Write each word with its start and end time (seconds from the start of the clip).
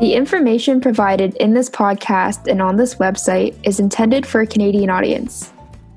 The 0.00 0.12
information 0.14 0.80
provided 0.80 1.34
in 1.36 1.54
this 1.54 1.70
podcast 1.70 2.46
and 2.46 2.60
on 2.60 2.76
this 2.76 2.96
website 2.96 3.56
is 3.62 3.80
intended 3.80 4.26
for 4.26 4.42
a 4.42 4.46
Canadian 4.46 4.90
audience. 4.90 5.52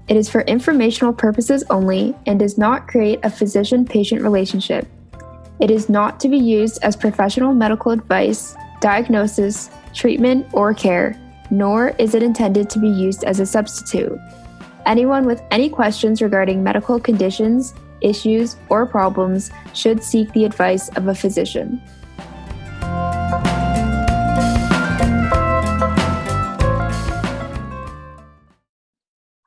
It 0.08 0.16
is 0.16 0.30
for 0.30 0.42
informational 0.42 1.12
purposes 1.12 1.64
only 1.70 2.16
and 2.26 2.40
does 2.40 2.58
not 2.58 2.88
create 2.88 3.20
a 3.24 3.30
physician 3.30 3.84
patient 3.84 4.22
relationship. 4.22 4.88
It 5.60 5.70
is 5.70 5.90
not 5.90 6.20
to 6.22 6.30
be 6.30 6.38
used 6.38 6.82
as 6.84 6.96
professional 6.96 7.54
medical 7.54 7.92
advice, 7.92 8.56
diagnosis, 8.80 9.70
treatment, 9.94 10.48
or 10.54 10.74
care, 10.74 11.20
nor 11.50 11.90
is 11.98 12.16
it 12.16 12.24
intended 12.24 12.70
to 12.70 12.80
be 12.80 12.88
used 12.88 13.24
as 13.26 13.40
a 13.40 13.46
substitute. 13.46 14.18
Anyone 14.86 15.26
with 15.26 15.42
any 15.52 15.68
questions 15.68 16.22
regarding 16.22 16.64
medical 16.64 17.00
conditions, 17.00 17.74
issues, 18.02 18.58
or 18.70 18.86
problems 18.86 19.52
should 19.74 20.04
seek 20.04 20.32
the 20.34 20.46
advice 20.46 20.90
of 20.90 21.08
a 21.08 21.16
physician. 21.16 21.82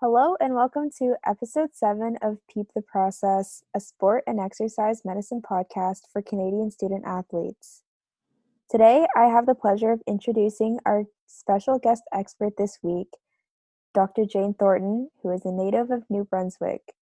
Hello, 0.00 0.34
and 0.40 0.54
welcome 0.54 0.90
to 0.98 1.14
episode 1.24 1.74
seven 1.74 2.16
of 2.22 2.38
Peep 2.52 2.66
the 2.74 2.82
Process, 2.82 3.62
a 3.74 3.80
sport 3.80 4.24
and 4.26 4.40
exercise 4.40 5.04
medicine 5.04 5.40
podcast 5.40 6.00
for 6.12 6.20
Canadian 6.20 6.70
student 6.70 7.04
athletes. 7.06 7.82
Today, 8.70 9.06
I 9.16 9.24
have 9.24 9.46
the 9.46 9.54
pleasure 9.54 9.92
of 9.92 10.02
introducing 10.06 10.78
our 10.86 11.04
special 11.26 11.78
guest 11.78 12.02
expert 12.12 12.54
this 12.56 12.78
week, 12.82 13.08
Dr. 13.94 14.24
Jane 14.24 14.54
Thornton, 14.54 15.10
who 15.22 15.30
is 15.30 15.44
a 15.44 15.52
native 15.52 15.90
of 15.90 16.04
New 16.08 16.24
Brunswick. 16.24 16.94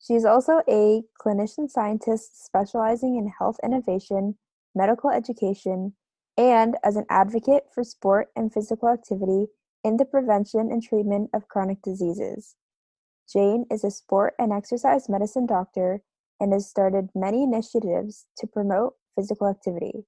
She 0.00 0.14
is 0.14 0.24
also 0.24 0.62
a 0.68 1.02
clinician 1.20 1.68
scientist 1.68 2.44
specializing 2.44 3.16
in 3.16 3.32
health 3.38 3.56
innovation, 3.62 4.36
medical 4.74 5.10
education, 5.10 5.94
and 6.36 6.76
as 6.84 6.96
an 6.96 7.04
advocate 7.10 7.64
for 7.74 7.82
sport 7.82 8.28
and 8.36 8.52
physical 8.52 8.88
activity 8.88 9.46
in 9.82 9.96
the 9.96 10.04
prevention 10.04 10.70
and 10.70 10.82
treatment 10.82 11.30
of 11.34 11.48
chronic 11.48 11.82
diseases. 11.82 12.54
Jane 13.30 13.66
is 13.70 13.84
a 13.84 13.90
sport 13.90 14.34
and 14.38 14.52
exercise 14.52 15.08
medicine 15.08 15.46
doctor 15.46 16.02
and 16.40 16.52
has 16.52 16.68
started 16.68 17.10
many 17.14 17.42
initiatives 17.42 18.26
to 18.38 18.46
promote 18.46 18.94
physical 19.16 19.48
activity. 19.48 20.06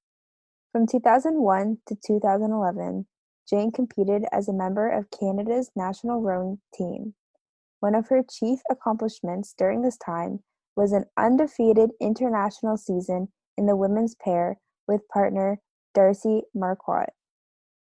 From 0.72 0.86
2001 0.86 1.78
to 1.86 1.96
2011, 1.96 3.06
Jane 3.48 3.72
competed 3.72 4.24
as 4.30 4.48
a 4.48 4.52
member 4.52 4.88
of 4.88 5.10
Canada's 5.10 5.72
national 5.74 6.22
rowing 6.22 6.60
team. 6.72 7.14
One 7.80 7.94
of 7.94 8.08
her 8.08 8.22
chief 8.22 8.60
accomplishments 8.70 9.54
during 9.56 9.82
this 9.82 9.96
time 9.96 10.40
was 10.76 10.92
an 10.92 11.06
undefeated 11.16 11.90
international 12.00 12.76
season 12.76 13.28
in 13.56 13.66
the 13.66 13.76
women's 13.76 14.14
pair 14.14 14.58
with 14.86 15.08
partner 15.08 15.60
Darcy 15.94 16.42
Marquardt 16.56 17.10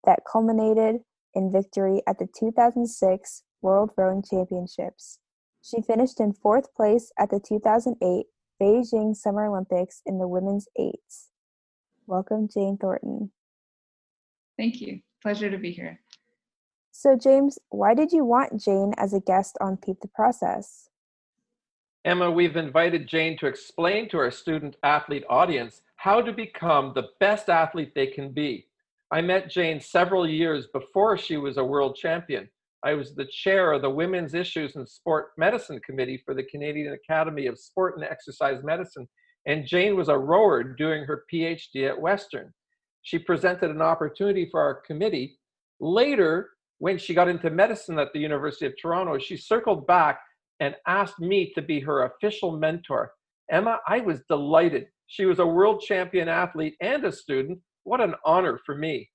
that 0.05 0.21
culminated 0.31 1.01
in 1.35 1.53
victory 1.53 2.03
at 2.07 2.19
the 2.19 2.29
2006 2.39 3.43
World 3.63 3.91
Rowing 3.97 4.23
Championships. 4.23 5.19
She 5.63 5.83
finished 5.83 6.21
in 6.21 6.33
fourth 6.33 6.75
place 6.75 7.13
at 7.19 7.31
the 7.31 7.41
2008 7.41 8.27
Beijing 8.61 9.15
Summer 9.15 9.47
Olympics 9.47 10.03
in 10.07 10.19
the 10.19 10.29
women's 10.29 10.69
eights. 10.79 11.29
Welcome, 12.07 12.49
Jane 12.53 12.79
Thornton. 12.81 13.33
Thank 14.57 14.81
you. 14.81 15.01
Pleasure 15.23 15.51
to 15.51 15.59
be 15.59 15.73
here. 15.73 16.01
So, 16.93 17.17
James, 17.17 17.59
why 17.71 17.95
did 17.95 18.13
you 18.13 18.25
want 18.25 18.61
Jane 18.61 18.93
as 18.99 19.15
a 19.15 19.21
guest 19.21 19.57
on 19.61 19.77
Peep 19.77 20.01
the 20.01 20.09
Process? 20.09 20.89
Emma, 22.05 22.31
we've 22.31 22.57
invited 22.57 23.07
Jane 23.07 23.37
to 23.39 23.47
explain 23.47 24.09
to 24.09 24.19
our 24.19 24.31
student 24.31 24.77
athlete 24.83 25.25
audience 25.29 25.83
how 25.97 26.21
to 26.21 26.33
become 26.33 26.93
the 26.95 27.09
best 27.21 27.49
athlete 27.49 27.93
they 27.95 28.07
can 28.07 28.33
be. 28.33 28.67
I 29.11 29.21
met 29.21 29.51
Jane 29.51 29.81
several 29.81 30.29
years 30.29 30.67
before 30.69 31.19
she 31.19 31.37
was 31.37 31.59
a 31.59 31.65
world 31.65 31.97
champion. 31.97 32.49
I 32.83 32.95
was 32.95 33.15
the 33.15 33.27
chair 33.27 33.73
of 33.73 33.83
the 33.83 33.91
Women's 33.91 34.35
Issues 34.35 34.77
and 34.77 34.89
Sport 34.89 35.33
Medicine 35.37 35.81
Committee 35.85 36.23
for 36.25 36.33
the 36.33 36.45
Canadian 36.45 36.95
Academy 36.95 37.47
of 37.47 37.59
Sport 37.59 37.97
and 37.97 38.05
Exercise 38.05 38.63
Medicine, 38.65 39.07
and 39.47 39.67
Jane 39.67 39.97
was 39.97 40.09
a 40.09 40.17
rower 40.17 40.63
doing 40.63 41.05
her 41.05 41.25
PhD 41.33 41.89
at 41.89 42.01
Western. 42.01 42.53
She 43.03 43.19
presented 43.19 43.71
an 43.71 43.83
opportunity 43.83 44.49
for 44.51 44.61
our 44.61 44.75
committee. 44.75 45.39
Later, 45.81 46.51
when 46.81 46.97
she 46.97 47.15
got 47.15 47.29
into 47.29 47.51
medicine 47.51 47.99
at 47.99 48.13
the 48.13 48.19
University 48.19 48.65
of 48.65 48.73
Toronto, 48.81 49.19
she 49.19 49.37
circled 49.37 49.87
back 49.87 50.19
and 50.61 50.75
asked 50.87 51.21
me 51.21 51.53
to 51.55 51.63
be 51.63 51.79
her 51.79 52.05
official 52.05 52.57
mentor. 52.57 53.13
Emma, 53.51 53.79
I 53.87 54.01
was 54.01 54.23
delighted. 54.29 54.87
She 55.07 55.27
was 55.27 55.39
a 55.39 55.47
world 55.47 55.83
champion 55.87 56.29
athlete 56.29 56.75
and 56.81 57.05
a 57.05 57.13
student 57.13 57.61
what 57.85 58.01
an 58.01 58.15
honor 58.25 58.59
for 58.65 58.75
me. 58.75 59.11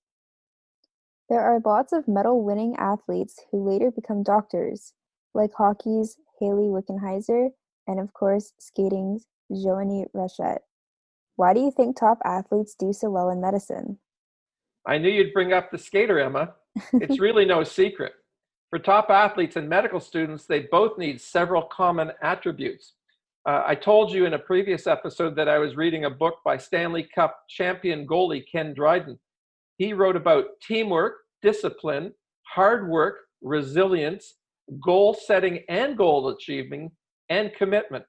There 1.27 1.41
are 1.41 1.59
lots 1.65 1.91
of 1.91 2.07
medal 2.07 2.43
winning 2.43 2.75
athletes 2.77 3.39
who 3.51 3.67
later 3.67 3.89
become 3.89 4.21
doctors, 4.21 4.93
like 5.33 5.51
hockey's 5.57 6.17
Hayley 6.39 6.67
Wickenheiser 6.67 7.49
and, 7.87 7.99
of 7.99 8.13
course, 8.13 8.53
skating's 8.59 9.25
Joannie 9.51 10.05
Rochette. 10.15 10.61
Why 11.35 11.53
do 11.55 11.61
you 11.61 11.71
think 11.71 11.97
top 11.97 12.19
athletes 12.23 12.75
do 12.77 12.93
so 12.93 13.09
well 13.09 13.29
in 13.29 13.41
medicine? 13.41 13.97
I 14.85 14.99
knew 14.99 15.09
you'd 15.09 15.33
bring 15.33 15.51
up 15.51 15.71
the 15.71 15.79
skater, 15.79 16.19
Emma. 16.19 16.53
It's 16.93 17.19
really 17.19 17.45
no 17.45 17.63
secret. 17.63 18.13
For 18.69 18.79
top 18.79 19.09
athletes 19.09 19.55
and 19.55 19.69
medical 19.69 19.99
students, 19.99 20.45
they 20.45 20.61
both 20.71 20.97
need 20.97 21.21
several 21.21 21.63
common 21.63 22.11
attributes. 22.21 22.93
Uh, 23.47 23.63
I 23.65 23.75
told 23.75 24.11
you 24.11 24.25
in 24.25 24.33
a 24.33 24.39
previous 24.39 24.87
episode 24.87 25.35
that 25.35 25.47
I 25.47 25.59
was 25.59 25.75
reading 25.75 26.05
a 26.05 26.09
book 26.09 26.39
by 26.43 26.57
Stanley 26.57 27.07
Cup 27.13 27.37
champion 27.47 28.07
goalie 28.07 28.43
Ken 28.51 28.73
Dryden. 28.73 29.19
He 29.77 29.93
wrote 29.93 30.15
about 30.15 30.45
teamwork, 30.61 31.17
discipline, 31.41 32.13
hard 32.43 32.89
work, 32.89 33.17
resilience, 33.41 34.35
goal 34.83 35.13
setting 35.13 35.59
and 35.69 35.95
goal 35.95 36.29
achieving, 36.29 36.91
and 37.29 37.53
commitment. 37.53 38.03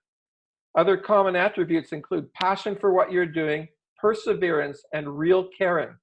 Other 0.77 0.97
common 0.97 1.37
attributes 1.37 1.93
include 1.93 2.33
passion 2.33 2.77
for 2.81 2.93
what 2.93 3.13
you're 3.13 3.27
doing, 3.27 3.69
perseverance, 4.01 4.83
and 4.93 5.19
real 5.19 5.49
caring. 5.57 5.95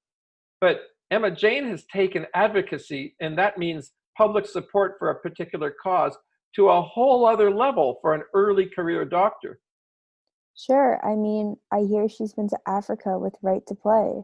But 0.61 0.81
Emma 1.13 1.29
Jane 1.29 1.69
has 1.69 1.85
taken 1.85 2.25
advocacy, 2.33 3.15
and 3.19 3.37
that 3.37 3.59
means 3.59 3.91
public 4.17 4.47
support 4.47 4.95
for 4.97 5.11
a 5.11 5.19
particular 5.19 5.69
cause, 5.69 6.17
to 6.55 6.69
a 6.69 6.81
whole 6.81 7.27
other 7.27 7.51
level 7.51 7.99
for 8.01 8.15
an 8.15 8.23
early 8.33 8.65
career 8.65 9.05
doctor. 9.05 9.59
Sure. 10.55 10.99
I 11.05 11.15
mean, 11.15 11.55
I 11.71 11.81
hear 11.81 12.09
she's 12.09 12.33
been 12.33 12.49
to 12.49 12.57
Africa 12.67 13.19
with 13.19 13.35
Right 13.43 13.61
to 13.67 13.75
Play. 13.75 14.23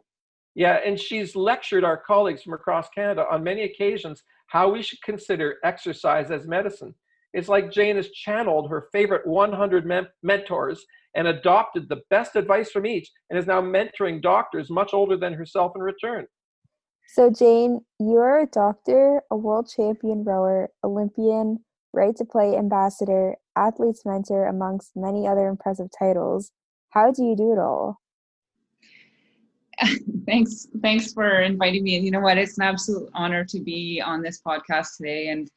Yeah, 0.56 0.80
and 0.84 1.00
she's 1.00 1.36
lectured 1.36 1.84
our 1.84 1.98
colleagues 1.98 2.42
from 2.42 2.54
across 2.54 2.90
Canada 2.90 3.24
on 3.32 3.44
many 3.44 3.64
occasions 3.64 4.24
how 4.48 4.72
we 4.72 4.82
should 4.82 5.02
consider 5.04 5.58
exercise 5.64 6.32
as 6.32 6.48
medicine. 6.48 6.96
It's 7.34 7.50
like 7.50 7.72
Jane 7.72 7.98
has 7.98 8.10
channeled 8.10 8.68
her 8.72 8.88
favorite 8.92 9.28
100 9.28 9.86
men- 9.86 10.08
mentors 10.24 10.84
and 11.16 11.28
adopted 11.28 11.88
the 11.88 12.02
best 12.10 12.36
advice 12.36 12.72
from 12.72 12.88
each 12.88 13.12
and 13.30 13.38
is 13.38 13.46
now 13.46 13.62
mentoring 13.62 14.24
doctors 14.24 14.72
much 14.72 14.92
older 14.92 15.18
than 15.18 15.34
herself 15.34 15.74
in 15.76 15.84
return. 15.84 16.26
So, 17.12 17.32
Jane, 17.32 17.82
you're 18.00 18.42
a 18.42 18.46
doctor, 18.46 19.24
a 19.32 19.36
world 19.36 19.68
champion 19.68 20.24
rower, 20.24 20.70
Olympian, 20.84 21.66
right 21.92 22.16
to 22.16 22.24
play 22.24 22.56
ambassador, 22.56 23.36
athlete's 23.56 24.06
mentor, 24.06 24.46
amongst 24.46 24.92
many 24.96 25.28
other 25.28 25.48
impressive 25.48 25.88
titles. 25.98 26.52
How 26.92 27.12
do 27.12 27.24
you 27.24 27.36
do 27.36 27.52
it 27.52 27.58
all? 27.58 28.00
thanks 30.28 30.68
thanks 30.82 31.14
for 31.14 31.40
inviting 31.42 31.84
me 31.84 31.96
and 31.96 32.04
you 32.04 32.12
know 32.12 32.20
what 32.20 32.38
it's 32.38 32.58
an 32.58 32.66
absolute 32.66 33.10
honor 33.14 33.46
to 33.46 33.62
be 33.62 34.02
on 34.06 34.22
this 34.22 34.42
podcast 34.46 34.98
today 34.98 35.30
and 35.30 35.50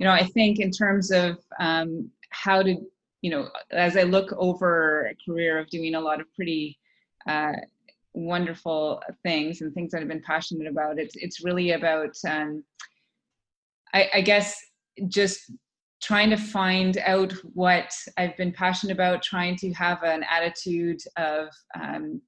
you 0.00 0.04
know 0.04 0.10
i 0.10 0.24
think 0.24 0.58
in 0.58 0.72
terms 0.72 1.12
of 1.12 1.38
um, 1.60 2.10
how 2.30 2.64
to 2.64 2.74
you 3.22 3.30
know 3.30 3.48
as 3.70 3.96
i 3.96 4.02
look 4.02 4.32
over 4.32 5.06
a 5.06 5.14
career 5.24 5.56
of 5.56 5.70
doing 5.70 5.94
a 5.94 6.00
lot 6.00 6.20
of 6.20 6.26
pretty 6.34 6.76
uh, 7.28 7.52
wonderful 8.12 9.02
things 9.22 9.60
and 9.60 9.72
things 9.72 9.92
that 9.92 10.00
i've 10.00 10.08
been 10.08 10.22
passionate 10.22 10.66
about. 10.66 10.98
It's 10.98 11.14
it's 11.16 11.44
really 11.44 11.72
about 11.72 12.14
um, 12.28 12.64
I, 13.92 14.10
I 14.14 14.20
guess 14.20 14.56
just 15.08 15.50
trying 16.02 16.30
to 16.30 16.36
find 16.36 16.98
out 16.98 17.32
what 17.54 17.92
I've 18.16 18.36
been 18.36 18.52
passionate 18.52 18.94
about, 18.94 19.22
trying 19.22 19.56
to 19.56 19.72
have 19.74 20.02
an 20.02 20.24
attitude 20.30 21.00
of, 21.16 21.48
um, 21.78 22.22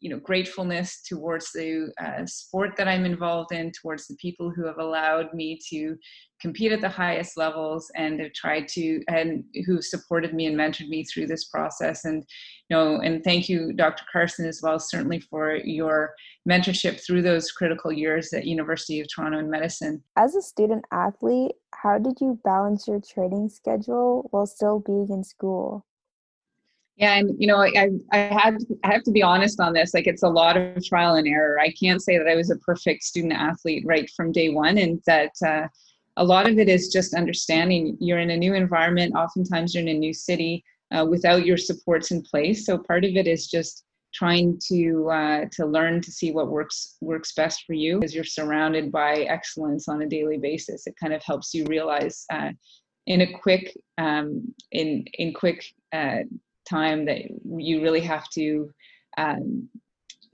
you 0.00 0.10
know, 0.10 0.18
gratefulness 0.18 1.02
towards 1.02 1.50
the 1.52 1.92
uh, 2.02 2.26
sport 2.26 2.76
that 2.76 2.88
I'm 2.88 3.04
involved 3.04 3.52
in, 3.52 3.72
towards 3.72 4.06
the 4.06 4.16
people 4.16 4.50
who 4.50 4.66
have 4.66 4.78
allowed 4.78 5.32
me 5.32 5.58
to 5.70 5.96
compete 6.40 6.72
at 6.72 6.82
the 6.82 6.88
highest 6.88 7.36
levels 7.38 7.90
and 7.96 8.20
have 8.20 8.32
tried 8.34 8.68
to, 8.68 9.00
and 9.08 9.42
who 9.64 9.80
supported 9.80 10.34
me 10.34 10.46
and 10.46 10.56
mentored 10.56 10.88
me 10.88 11.04
through 11.04 11.26
this 11.26 11.44
process. 11.44 12.04
And, 12.04 12.24
you 12.68 12.76
know, 12.76 13.00
and 13.00 13.24
thank 13.24 13.48
you, 13.48 13.72
Dr. 13.72 14.04
Carson, 14.12 14.46
as 14.46 14.60
well, 14.62 14.78
certainly 14.78 15.20
for 15.20 15.56
your 15.56 16.14
mentorship 16.48 17.04
through 17.04 17.22
those 17.22 17.50
critical 17.50 17.90
years 17.90 18.32
at 18.32 18.44
University 18.44 19.00
of 19.00 19.06
Toronto 19.12 19.38
in 19.38 19.50
medicine. 19.50 20.02
As 20.16 20.34
a 20.34 20.42
student 20.42 20.84
athlete, 20.92 21.52
how 21.74 21.98
did 21.98 22.20
you 22.20 22.38
balance 22.44 22.86
your 22.86 23.00
training 23.00 23.48
schedule 23.48 24.28
while 24.30 24.46
still 24.46 24.80
being 24.80 25.08
in 25.10 25.24
school? 25.24 25.86
Yeah, 26.96 27.14
and 27.16 27.36
you 27.38 27.46
know, 27.46 27.58
I 27.58 27.90
I 28.12 28.16
had 28.16 28.58
I 28.82 28.92
have 28.92 29.02
to 29.04 29.10
be 29.10 29.22
honest 29.22 29.60
on 29.60 29.74
this. 29.74 29.92
Like, 29.92 30.06
it's 30.06 30.22
a 30.22 30.28
lot 30.28 30.56
of 30.56 30.82
trial 30.84 31.16
and 31.16 31.28
error. 31.28 31.60
I 31.60 31.70
can't 31.72 32.02
say 32.02 32.16
that 32.16 32.26
I 32.26 32.36
was 32.36 32.50
a 32.50 32.56
perfect 32.56 33.02
student 33.02 33.34
athlete 33.34 33.84
right 33.86 34.08
from 34.16 34.32
day 34.32 34.48
one, 34.48 34.78
and 34.78 35.02
that 35.06 35.32
uh, 35.44 35.68
a 36.16 36.24
lot 36.24 36.48
of 36.48 36.58
it 36.58 36.70
is 36.70 36.88
just 36.88 37.14
understanding 37.14 37.98
you're 38.00 38.18
in 38.18 38.30
a 38.30 38.36
new 38.36 38.54
environment. 38.54 39.14
Oftentimes, 39.14 39.74
you're 39.74 39.82
in 39.82 39.88
a 39.88 39.98
new 39.98 40.14
city 40.14 40.64
uh, 40.90 41.04
without 41.04 41.44
your 41.44 41.58
supports 41.58 42.12
in 42.12 42.22
place. 42.22 42.64
So 42.64 42.78
part 42.78 43.04
of 43.04 43.14
it 43.14 43.26
is 43.26 43.46
just 43.46 43.84
trying 44.14 44.58
to 44.68 45.10
uh, 45.10 45.44
to 45.52 45.66
learn 45.66 46.00
to 46.00 46.10
see 46.10 46.32
what 46.32 46.48
works 46.48 46.96
works 47.02 47.34
best 47.34 47.64
for 47.66 47.74
you 47.74 48.00
as 48.02 48.14
you're 48.14 48.24
surrounded 48.24 48.90
by 48.90 49.16
excellence 49.28 49.86
on 49.86 50.00
a 50.00 50.08
daily 50.08 50.38
basis. 50.38 50.86
It 50.86 50.94
kind 50.98 51.12
of 51.12 51.22
helps 51.22 51.52
you 51.52 51.66
realize 51.66 52.24
uh, 52.32 52.52
in 53.06 53.20
a 53.20 53.32
quick 53.38 53.76
um, 53.98 54.54
in 54.72 55.04
in 55.14 55.34
quick 55.34 55.62
uh, 55.92 56.20
time 56.68 57.04
that 57.06 57.22
you 57.44 57.82
really 57.82 58.00
have 58.00 58.28
to 58.30 58.70
um, 59.18 59.68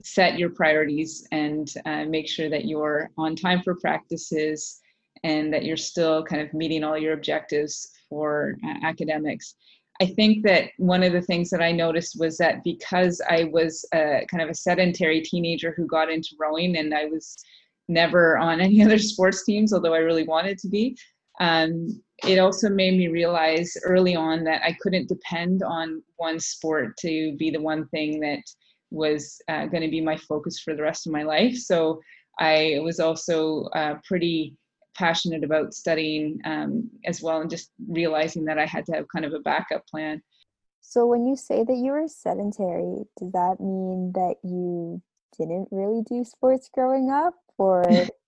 set 0.03 0.37
your 0.37 0.49
priorities 0.49 1.25
and 1.31 1.73
uh, 1.85 2.03
make 2.05 2.27
sure 2.27 2.49
that 2.49 2.65
you're 2.65 3.09
on 3.17 3.35
time 3.35 3.61
for 3.61 3.75
practices 3.75 4.81
and 5.23 5.53
that 5.53 5.63
you're 5.63 5.77
still 5.77 6.23
kind 6.23 6.41
of 6.41 6.53
meeting 6.53 6.83
all 6.83 6.97
your 6.97 7.13
objectives 7.13 7.91
for 8.09 8.57
uh, 8.65 8.85
academics. 8.85 9.55
I 10.01 10.07
think 10.07 10.43
that 10.43 10.71
one 10.77 11.03
of 11.03 11.13
the 11.13 11.21
things 11.21 11.49
that 11.51 11.61
I 11.61 11.71
noticed 11.71 12.19
was 12.19 12.37
that 12.37 12.63
because 12.63 13.21
I 13.29 13.45
was 13.45 13.85
a, 13.93 14.25
kind 14.29 14.43
of 14.43 14.49
a 14.49 14.55
sedentary 14.55 15.21
teenager 15.21 15.73
who 15.75 15.85
got 15.85 16.11
into 16.11 16.35
rowing 16.39 16.77
and 16.77 16.93
I 16.93 17.05
was 17.05 17.37
never 17.87 18.37
on 18.37 18.59
any 18.67 18.83
other 18.83 18.97
sports 18.97 19.45
teams, 19.45 19.73
although 19.73 19.93
I 19.93 19.99
really 19.99 20.23
wanted 20.23 20.57
to 20.59 20.67
be, 20.67 20.97
um, 21.39 22.01
it 22.25 22.39
also 22.39 22.69
made 22.69 22.97
me 22.97 23.07
realize 23.07 23.75
early 23.83 24.15
on 24.15 24.43
that 24.45 24.61
I 24.63 24.77
couldn't 24.81 25.09
depend 25.09 25.63
on 25.63 26.01
one 26.17 26.39
sport 26.39 26.95
to 26.97 27.35
be 27.37 27.49
the 27.49 27.61
one 27.61 27.87
thing 27.87 28.19
that 28.21 28.43
was 28.91 29.41
uh, 29.49 29.65
going 29.65 29.81
to 29.81 29.89
be 29.89 30.01
my 30.01 30.15
focus 30.15 30.59
for 30.59 30.75
the 30.75 30.83
rest 30.83 31.07
of 31.07 31.13
my 31.13 31.23
life. 31.23 31.57
So 31.57 31.99
I 32.39 32.79
was 32.83 32.99
also 32.99 33.63
uh, 33.75 33.95
pretty 34.05 34.55
passionate 34.95 35.43
about 35.43 35.73
studying 35.73 36.39
um, 36.45 36.89
as 37.05 37.21
well 37.21 37.41
and 37.41 37.49
just 37.49 37.71
realizing 37.87 38.45
that 38.45 38.59
I 38.59 38.65
had 38.65 38.85
to 38.85 38.93
have 38.93 39.07
kind 39.07 39.25
of 39.25 39.33
a 39.33 39.39
backup 39.39 39.85
plan. 39.87 40.21
So, 40.81 41.07
when 41.07 41.25
you 41.25 41.35
say 41.35 41.63
that 41.63 41.77
you 41.77 41.91
were 41.93 42.07
sedentary, 42.07 43.05
does 43.17 43.31
that 43.31 43.55
mean 43.59 44.11
that 44.13 44.35
you 44.43 45.01
didn't 45.37 45.69
really 45.71 46.03
do 46.03 46.23
sports 46.23 46.69
growing 46.71 47.09
up 47.09 47.35
or? 47.57 47.83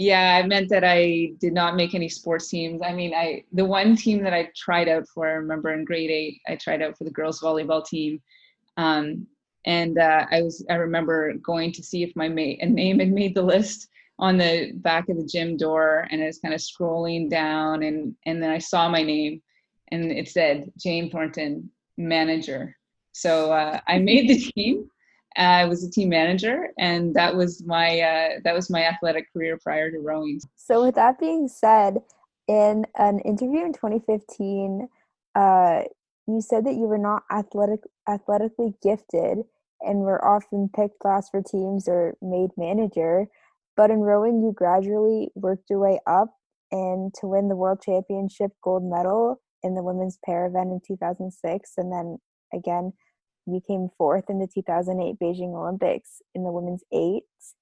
yeah, 0.00 0.40
I 0.42 0.46
meant 0.46 0.70
that 0.70 0.82
I 0.82 1.32
did 1.40 1.52
not 1.52 1.76
make 1.76 1.94
any 1.94 2.08
sports 2.08 2.48
teams. 2.48 2.80
I 2.82 2.94
mean, 2.94 3.12
I 3.12 3.44
the 3.52 3.66
one 3.66 3.96
team 3.96 4.24
that 4.24 4.32
I 4.32 4.50
tried 4.56 4.88
out 4.88 5.06
for, 5.06 5.28
I 5.28 5.32
remember 5.32 5.74
in 5.74 5.84
grade 5.84 6.10
eight, 6.10 6.40
I 6.48 6.56
tried 6.56 6.80
out 6.80 6.96
for 6.96 7.04
the 7.04 7.10
girls 7.10 7.42
volleyball 7.42 7.84
team. 7.84 8.18
Um, 8.78 9.26
and 9.66 9.98
uh, 9.98 10.24
I 10.30 10.40
was 10.40 10.64
I 10.70 10.76
remember 10.76 11.34
going 11.34 11.70
to 11.72 11.82
see 11.82 12.02
if 12.02 12.16
my 12.16 12.30
mate, 12.30 12.66
name 12.66 12.98
had 12.98 13.12
made 13.12 13.34
the 13.34 13.42
list 13.42 13.88
on 14.18 14.38
the 14.38 14.72
back 14.76 15.10
of 15.10 15.18
the 15.18 15.26
gym 15.26 15.58
door 15.58 16.08
and 16.10 16.22
I 16.22 16.26
was 16.26 16.38
kind 16.38 16.54
of 16.54 16.60
scrolling 16.60 17.28
down 17.28 17.82
and 17.82 18.14
and 18.24 18.42
then 18.42 18.48
I 18.50 18.58
saw 18.58 18.88
my 18.88 19.02
name 19.02 19.42
and 19.88 20.10
it 20.10 20.30
said 20.30 20.72
Jane 20.78 21.10
Thornton 21.10 21.70
manager. 21.98 22.74
So 23.12 23.52
uh, 23.52 23.80
I 23.86 23.98
made 23.98 24.30
the 24.30 24.38
team. 24.38 24.90
I 25.40 25.64
was 25.64 25.82
a 25.84 25.90
team 25.90 26.10
manager, 26.10 26.68
and 26.78 27.14
that 27.14 27.34
was 27.34 27.62
my 27.64 28.00
uh, 28.00 28.40
that 28.44 28.54
was 28.54 28.70
my 28.70 28.84
athletic 28.84 29.32
career 29.32 29.58
prior 29.62 29.90
to 29.90 29.98
rowing. 29.98 30.40
So, 30.56 30.84
with 30.84 30.96
that 30.96 31.18
being 31.18 31.48
said, 31.48 31.98
in 32.46 32.84
an 32.96 33.20
interview 33.20 33.64
in 33.64 33.72
2015, 33.72 34.88
uh, 35.34 35.82
you 36.26 36.40
said 36.40 36.66
that 36.66 36.74
you 36.74 36.82
were 36.82 36.98
not 36.98 37.22
athletic 37.30 37.80
athletically 38.08 38.74
gifted 38.82 39.38
and 39.80 40.00
were 40.00 40.22
often 40.24 40.68
picked 40.74 41.04
last 41.04 41.30
for 41.30 41.42
teams 41.42 41.88
or 41.88 42.16
made 42.20 42.50
manager. 42.56 43.26
But 43.76 43.90
in 43.90 44.00
rowing, 44.00 44.42
you 44.42 44.52
gradually 44.54 45.30
worked 45.34 45.70
your 45.70 45.78
way 45.78 46.00
up 46.06 46.34
and 46.70 47.14
to 47.14 47.26
win 47.26 47.48
the 47.48 47.56
world 47.56 47.80
championship 47.82 48.50
gold 48.62 48.84
medal 48.84 49.40
in 49.62 49.74
the 49.74 49.82
women's 49.82 50.18
pair 50.24 50.46
event 50.46 50.70
in 50.70 50.80
2006. 50.86 51.72
And 51.78 51.92
then 51.92 52.18
again, 52.52 52.92
you 53.46 53.60
came 53.66 53.88
fourth 53.96 54.24
in 54.28 54.38
the 54.38 54.46
2008 54.46 55.18
Beijing 55.18 55.54
Olympics 55.54 56.22
in 56.34 56.44
the 56.44 56.52
women's 56.52 56.82
eights. 56.92 57.54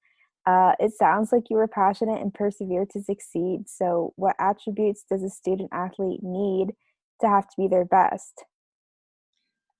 Uh, 0.45 0.73
it 0.79 0.93
sounds 0.93 1.31
like 1.31 1.49
you 1.49 1.57
were 1.57 1.67
passionate 1.67 2.21
and 2.21 2.33
persevered 2.33 2.89
to 2.89 3.01
succeed. 3.01 3.67
So, 3.67 4.13
what 4.15 4.35
attributes 4.39 5.03
does 5.09 5.23
a 5.23 5.29
student 5.29 5.69
athlete 5.71 6.21
need 6.23 6.73
to 7.21 7.27
have 7.27 7.47
to 7.49 7.55
be 7.57 7.67
their 7.67 7.85
best? 7.85 8.43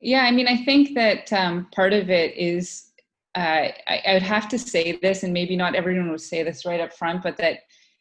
Yeah, 0.01 0.23
I 0.23 0.31
mean, 0.31 0.47
I 0.47 0.57
think 0.57 0.95
that 0.95 1.31
um, 1.33 1.67
part 1.73 1.93
of 1.93 2.09
it 2.09 2.35
is 2.37 2.91
uh, 3.35 3.69
I, 3.87 4.01
I, 4.07 4.13
would 4.13 4.23
have 4.23 4.47
to 4.49 4.59
say 4.59 4.97
this, 5.01 5.23
and 5.23 5.33
maybe 5.33 5.55
not 5.55 5.75
everyone 5.75 6.09
would 6.09 6.21
say 6.21 6.43
this 6.43 6.65
right 6.65 6.79
up 6.79 6.93
front, 6.93 7.21
but 7.21 7.37
that 7.37 7.59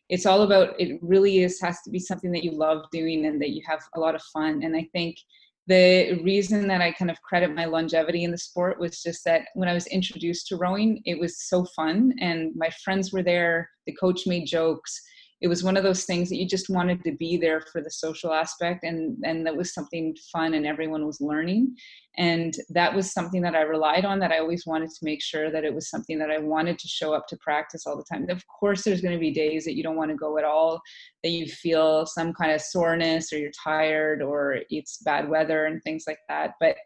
it's 0.09 0.27
all 0.27 0.43
about 0.43 0.79
it 0.81 0.99
really 1.03 1.41
is 1.43 1.61
has 1.61 1.83
to 1.83 1.91
be 1.91 1.99
something 1.99 2.33
that 2.33 2.45
you 2.45 2.53
love 2.53 2.85
doing 2.91 3.27
and 3.27 3.41
that 3.43 3.51
you 3.51 3.63
have 3.67 3.81
a 3.95 4.01
lot 4.01 4.15
of 4.15 4.23
fun. 4.23 4.63
And 4.63 4.75
I 4.75 4.89
think 4.93 5.19
the 5.69 6.21
reason 6.25 6.67
that 6.69 6.81
I 6.81 6.93
kind 6.93 7.11
of 7.11 7.21
credit 7.21 7.55
my 7.55 7.67
longevity 7.67 8.25
in 8.25 8.31
the 8.31 8.39
sport 8.39 8.81
was 8.81 9.03
just 9.03 9.23
that 9.27 9.43
when 9.55 9.69
I 9.69 9.75
was 9.75 9.87
introduced 9.89 10.49
to 10.49 10.57
rowing, 10.57 11.03
it 11.05 11.21
was 11.21 11.43
so 11.43 11.67
fun, 11.77 12.15
and 12.21 12.53
my 12.57 12.71
friends 12.83 13.13
were 13.13 13.23
there. 13.23 13.69
The 13.87 13.95
coach 13.95 14.27
made 14.27 14.47
jokes 14.47 15.01
it 15.41 15.49
was 15.49 15.63
one 15.63 15.77
of 15.77 15.85
those 15.85 16.05
things 16.05 16.29
that 16.29 16.37
you 16.37 16.47
just 16.47 16.69
wanted 16.69 17.03
to 17.05 17.13
be 17.13 17.37
there 17.37 17.63
for 17.73 17.81
the 17.81 17.91
social 17.91 18.33
aspect 18.33 18.83
and 18.85 19.17
and 19.25 19.47
that 19.47 19.57
was 19.57 19.73
something 19.73 20.17
fun 20.33 20.55
and 20.55 20.67
everyone 20.67 21.07
was 21.07 21.21
learning. 21.21 21.77
And 22.17 22.53
that 22.71 22.93
was 22.93 23.13
something 23.13 23.43
that 23.43 23.55
i 23.55 23.61
relied 23.61 24.05
on 24.05 24.19
that 24.19 24.33
i 24.33 24.39
always 24.39 24.67
wanted 24.67 24.91
to 24.91 25.05
make 25.05 25.23
sure 25.23 25.53
that 25.53 25.65
it 25.65 25.73
was 25.73 25.89
something 25.89 26.19
that 26.19 26.31
i 26.31 26.39
wanted 26.39 26.77
to 26.81 26.89
show 26.89 27.15
up 27.15 27.29
to 27.29 27.37
practice 27.37 27.87
all 27.87 27.97
the 27.97 28.05
time. 28.13 28.29
Of 28.29 28.43
course 28.49 28.83
there's 28.83 29.01
going 29.01 29.15
to 29.15 29.21
be 29.21 29.31
days 29.31 29.65
that 29.65 29.77
you 29.77 29.85
don't 29.85 29.97
want 29.97 30.11
to 30.11 30.17
go 30.17 30.37
at 30.39 30.45
all 30.45 30.81
that 31.23 31.31
you 31.31 31.47
feel 31.47 32.07
some 32.07 32.33
kind 32.33 32.53
of 32.53 32.61
soreness 32.61 33.33
or 33.33 33.39
you're 33.39 33.53
tired 33.63 34.23
or 34.23 34.59
it's 34.71 34.99
bad 35.03 35.29
weather 35.29 35.67
and 35.67 35.83
things 35.83 36.05
like 36.07 36.19
that 36.29 36.55
but 36.61 36.77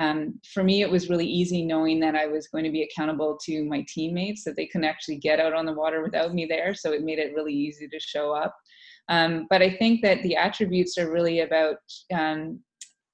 um, 0.00 0.40
for 0.52 0.64
me, 0.64 0.82
it 0.82 0.90
was 0.90 1.08
really 1.08 1.26
easy 1.26 1.64
knowing 1.64 2.00
that 2.00 2.14
I 2.14 2.26
was 2.26 2.48
going 2.48 2.64
to 2.64 2.70
be 2.70 2.82
accountable 2.82 3.38
to 3.44 3.64
my 3.64 3.84
teammates, 3.88 4.44
that 4.44 4.56
they 4.56 4.66
couldn't 4.66 4.88
actually 4.88 5.16
get 5.16 5.40
out 5.40 5.54
on 5.54 5.66
the 5.66 5.72
water 5.72 6.02
without 6.02 6.34
me 6.34 6.46
there. 6.46 6.74
So 6.74 6.92
it 6.92 7.04
made 7.04 7.18
it 7.18 7.34
really 7.34 7.52
easy 7.52 7.88
to 7.88 8.00
show 8.00 8.32
up. 8.32 8.54
Um, 9.08 9.46
but 9.50 9.62
I 9.62 9.76
think 9.76 10.02
that 10.02 10.22
the 10.22 10.36
attributes 10.36 10.98
are 10.98 11.12
really 11.12 11.40
about, 11.40 11.76
um, 12.12 12.60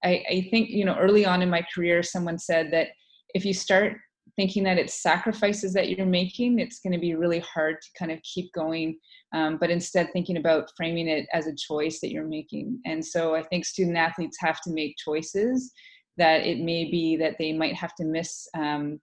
I, 0.05 0.23
I 0.31 0.49
think, 0.50 0.71
you 0.71 0.85
know, 0.85 0.97
early 0.97 1.27
on 1.27 1.43
in 1.43 1.50
my 1.50 1.65
career, 1.75 2.03
someone 2.03 2.38
said 2.38 2.73
that 2.73 2.88
if 3.35 3.45
you 3.45 3.52
start 3.52 3.97
thinking 4.37 4.62
that 4.64 4.78
it's 4.78 5.02
sacrifices 5.02 5.73
that 5.75 5.90
you're 5.90 6.07
making, 6.07 6.61
it's 6.61 6.81
going 6.81 6.93
to 6.93 6.99
be 6.99 7.14
really 7.14 7.40
hard 7.40 7.76
to 7.83 7.88
kind 7.99 8.11
of 8.11 8.19
keep 8.23 8.50
going. 8.52 8.97
Um, 9.35 9.59
but 9.61 9.71
instead, 9.71 10.09
thinking 10.12 10.38
about 10.38 10.71
framing 10.76 11.09
it 11.09 11.26
as 11.33 11.47
a 11.47 11.55
choice 11.55 12.00
that 12.00 12.11
you're 12.11 12.26
making. 12.26 12.81
And 12.87 13.05
so 13.05 13.35
I 13.35 13.43
think 13.43 13.64
student 13.64 13.97
athletes 13.97 14.38
have 14.40 14.61
to 14.62 14.71
make 14.71 14.97
choices 14.97 15.73
that 16.21 16.47
it 16.47 16.61
may 16.61 16.85
be 16.85 17.17
that 17.17 17.37
they 17.39 17.53
might 17.53 17.75
have 17.75 17.95
to 17.97 18.05
miss 18.05 18.49
um, 18.55 19.00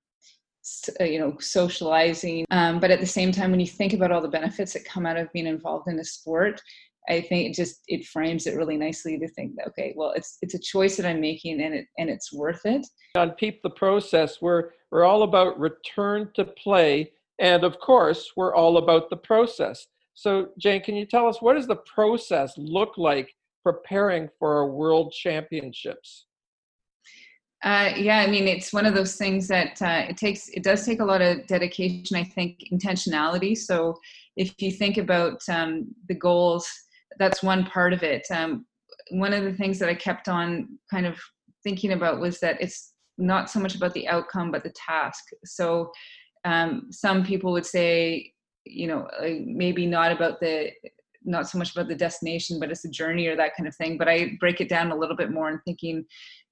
uh, 0.99 1.03
you 1.03 1.19
know 1.19 1.35
socializing. 1.39 2.45
Um, 2.51 2.79
but 2.79 2.91
at 2.91 2.99
the 2.99 3.05
same 3.05 3.31
time 3.31 3.51
when 3.51 3.59
you 3.59 3.67
think 3.67 3.93
about 3.93 4.11
all 4.11 4.21
the 4.21 4.27
benefits 4.27 4.73
that 4.73 4.85
come 4.85 5.05
out 5.05 5.17
of 5.17 5.31
being 5.33 5.47
involved 5.47 5.87
in 5.87 5.99
a 5.99 6.03
sport 6.03 6.61
i 7.09 7.21
think 7.21 7.49
it 7.49 7.55
just 7.55 7.81
it 7.87 8.05
frames 8.05 8.47
it 8.47 8.55
really 8.55 8.77
nicely 8.77 9.17
to 9.17 9.27
think 9.29 9.55
that 9.55 9.67
okay 9.67 9.93
well 9.95 10.11
it's 10.15 10.37
it's 10.41 10.53
a 10.53 10.59
choice 10.59 10.97
that 10.97 11.05
i'm 11.05 11.21
making 11.21 11.61
and 11.61 11.73
it 11.73 11.87
and 11.97 12.09
it's 12.09 12.33
worth 12.33 12.65
it. 12.65 12.85
On 13.15 13.31
peep 13.31 13.61
the 13.61 13.69
process 13.69 14.41
we're 14.41 14.71
we're 14.91 15.05
all 15.05 15.23
about 15.23 15.59
return 15.59 16.29
to 16.35 16.45
play 16.45 17.11
and 17.39 17.63
of 17.63 17.79
course 17.79 18.31
we're 18.35 18.55
all 18.55 18.77
about 18.77 19.09
the 19.09 19.17
process. 19.17 19.87
So 20.13 20.49
jane 20.57 20.81
can 20.81 20.95
you 20.95 21.05
tell 21.05 21.27
us 21.27 21.41
what 21.41 21.55
does 21.55 21.67
the 21.67 21.83
process 21.95 22.53
look 22.57 22.97
like 22.97 23.33
preparing 23.63 24.29
for 24.39 24.57
our 24.57 24.67
world 24.67 25.13
championships 25.13 26.26
uh, 27.67 27.93
yeah, 27.97 28.19
I 28.19 28.27
mean, 28.27 28.47
it's 28.47 28.71
one 28.71 28.85
of 28.85 28.93
those 28.93 29.17
things 29.17 29.45
that 29.49 29.81
uh, 29.81 30.05
it 30.07 30.15
takes. 30.15 30.47
It 30.47 30.63
does 30.63 30.85
take 30.85 31.01
a 31.01 31.05
lot 31.05 31.21
of 31.21 31.45
dedication. 31.47 32.15
I 32.15 32.23
think 32.23 32.63
intentionality. 32.71 33.57
So, 33.57 33.99
if 34.37 34.53
you 34.59 34.71
think 34.71 34.97
about 34.97 35.41
um, 35.49 35.93
the 36.07 36.15
goals, 36.15 36.65
that's 37.19 37.43
one 37.43 37.65
part 37.65 37.91
of 37.91 38.03
it. 38.03 38.25
Um, 38.31 38.65
one 39.09 39.33
of 39.33 39.43
the 39.43 39.51
things 39.51 39.79
that 39.79 39.89
I 39.89 39.95
kept 39.95 40.29
on 40.29 40.79
kind 40.89 41.05
of 41.05 41.19
thinking 41.61 41.91
about 41.91 42.21
was 42.21 42.39
that 42.39 42.55
it's 42.61 42.93
not 43.17 43.49
so 43.49 43.59
much 43.59 43.75
about 43.75 43.93
the 43.93 44.07
outcome, 44.07 44.49
but 44.49 44.63
the 44.63 44.73
task. 44.87 45.25
So, 45.43 45.91
um, 46.45 46.87
some 46.89 47.25
people 47.25 47.51
would 47.51 47.65
say, 47.65 48.31
you 48.63 48.87
know, 48.87 49.09
maybe 49.45 49.85
not 49.85 50.13
about 50.13 50.39
the 50.39 50.71
not 51.25 51.49
so 51.49 51.57
much 51.57 51.73
about 51.73 51.89
the 51.89 51.95
destination, 51.95 52.61
but 52.61 52.71
it's 52.71 52.85
a 52.85 52.89
journey 52.89 53.27
or 53.27 53.35
that 53.35 53.57
kind 53.57 53.67
of 53.67 53.75
thing. 53.75 53.97
But 53.97 54.07
I 54.07 54.37
break 54.39 54.61
it 54.61 54.69
down 54.69 54.91
a 54.91 54.95
little 54.95 55.17
bit 55.17 55.31
more 55.31 55.49
and 55.49 55.59
thinking 55.65 56.05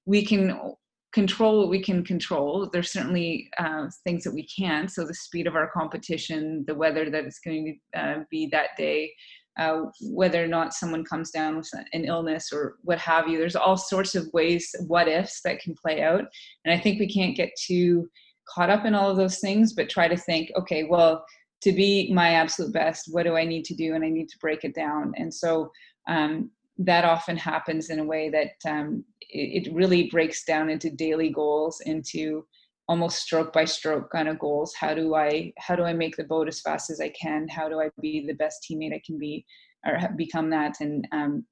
we 0.04 0.22
can 0.22 0.74
control 1.16 1.60
what 1.60 1.70
we 1.70 1.82
can 1.82 2.04
control. 2.04 2.68
There's 2.70 2.92
certainly 2.92 3.48
uh, 3.58 3.86
things 4.04 4.22
that 4.24 4.34
we 4.34 4.46
can't. 4.46 4.90
So 4.92 5.02
the 5.02 5.14
speed 5.14 5.46
of 5.46 5.56
our 5.56 5.70
competition, 5.70 6.62
the 6.66 6.74
weather 6.74 7.08
that 7.08 7.24
it's 7.24 7.38
going 7.38 7.64
to 7.94 7.98
uh, 7.98 8.18
be 8.30 8.48
that 8.52 8.76
day, 8.76 9.14
uh, 9.58 9.84
whether 10.02 10.44
or 10.44 10.46
not 10.46 10.74
someone 10.74 11.06
comes 11.06 11.30
down 11.30 11.56
with 11.56 11.70
an 11.94 12.04
illness 12.04 12.52
or 12.52 12.76
what 12.82 12.98
have 12.98 13.28
you. 13.28 13.38
There's 13.38 13.56
all 13.56 13.78
sorts 13.78 14.14
of 14.14 14.28
ways, 14.34 14.68
what 14.88 15.08
ifs 15.08 15.40
that 15.40 15.60
can 15.60 15.74
play 15.74 16.02
out. 16.02 16.24
And 16.66 16.74
I 16.74 16.78
think 16.78 17.00
we 17.00 17.08
can't 17.08 17.34
get 17.34 17.48
too 17.66 18.10
caught 18.54 18.68
up 18.68 18.84
in 18.84 18.94
all 18.94 19.10
of 19.10 19.16
those 19.16 19.38
things, 19.38 19.72
but 19.72 19.88
try 19.88 20.08
to 20.08 20.18
think, 20.18 20.52
okay, 20.58 20.84
well, 20.84 21.24
to 21.62 21.72
be 21.72 22.12
my 22.12 22.34
absolute 22.34 22.74
best, 22.74 23.08
what 23.10 23.22
do 23.22 23.36
I 23.36 23.46
need 23.46 23.64
to 23.64 23.74
do? 23.74 23.94
And 23.94 24.04
I 24.04 24.10
need 24.10 24.28
to 24.28 24.38
break 24.38 24.64
it 24.64 24.74
down. 24.74 25.14
And 25.16 25.32
so 25.32 25.70
um, 26.08 26.50
that 26.78 27.04
often 27.04 27.36
happens 27.36 27.90
in 27.90 28.00
a 28.00 28.04
way 28.04 28.28
that 28.30 28.70
um, 28.70 29.04
it, 29.20 29.66
it 29.66 29.72
really 29.74 30.10
breaks 30.10 30.44
down 30.44 30.68
into 30.68 30.90
daily 30.90 31.30
goals, 31.30 31.80
into 31.86 32.46
almost 32.88 33.18
stroke 33.18 33.52
by 33.52 33.64
stroke 33.64 34.10
kind 34.10 34.28
of 34.28 34.38
goals. 34.38 34.74
How 34.78 34.94
do 34.94 35.14
i 35.14 35.52
how 35.58 35.74
do 35.74 35.82
i 35.82 35.92
make 35.92 36.16
the 36.16 36.24
boat 36.24 36.48
as 36.48 36.60
fast 36.60 36.90
as 36.90 37.00
i 37.00 37.08
can? 37.08 37.48
How 37.48 37.68
do 37.68 37.80
i 37.80 37.88
be 38.00 38.26
the 38.26 38.34
best 38.34 38.64
teammate 38.68 38.94
i 38.94 39.02
can 39.04 39.18
be 39.18 39.44
or 39.86 39.98
become 40.16 40.50
that? 40.50 40.76
And 40.80 41.06
um, 41.12 41.46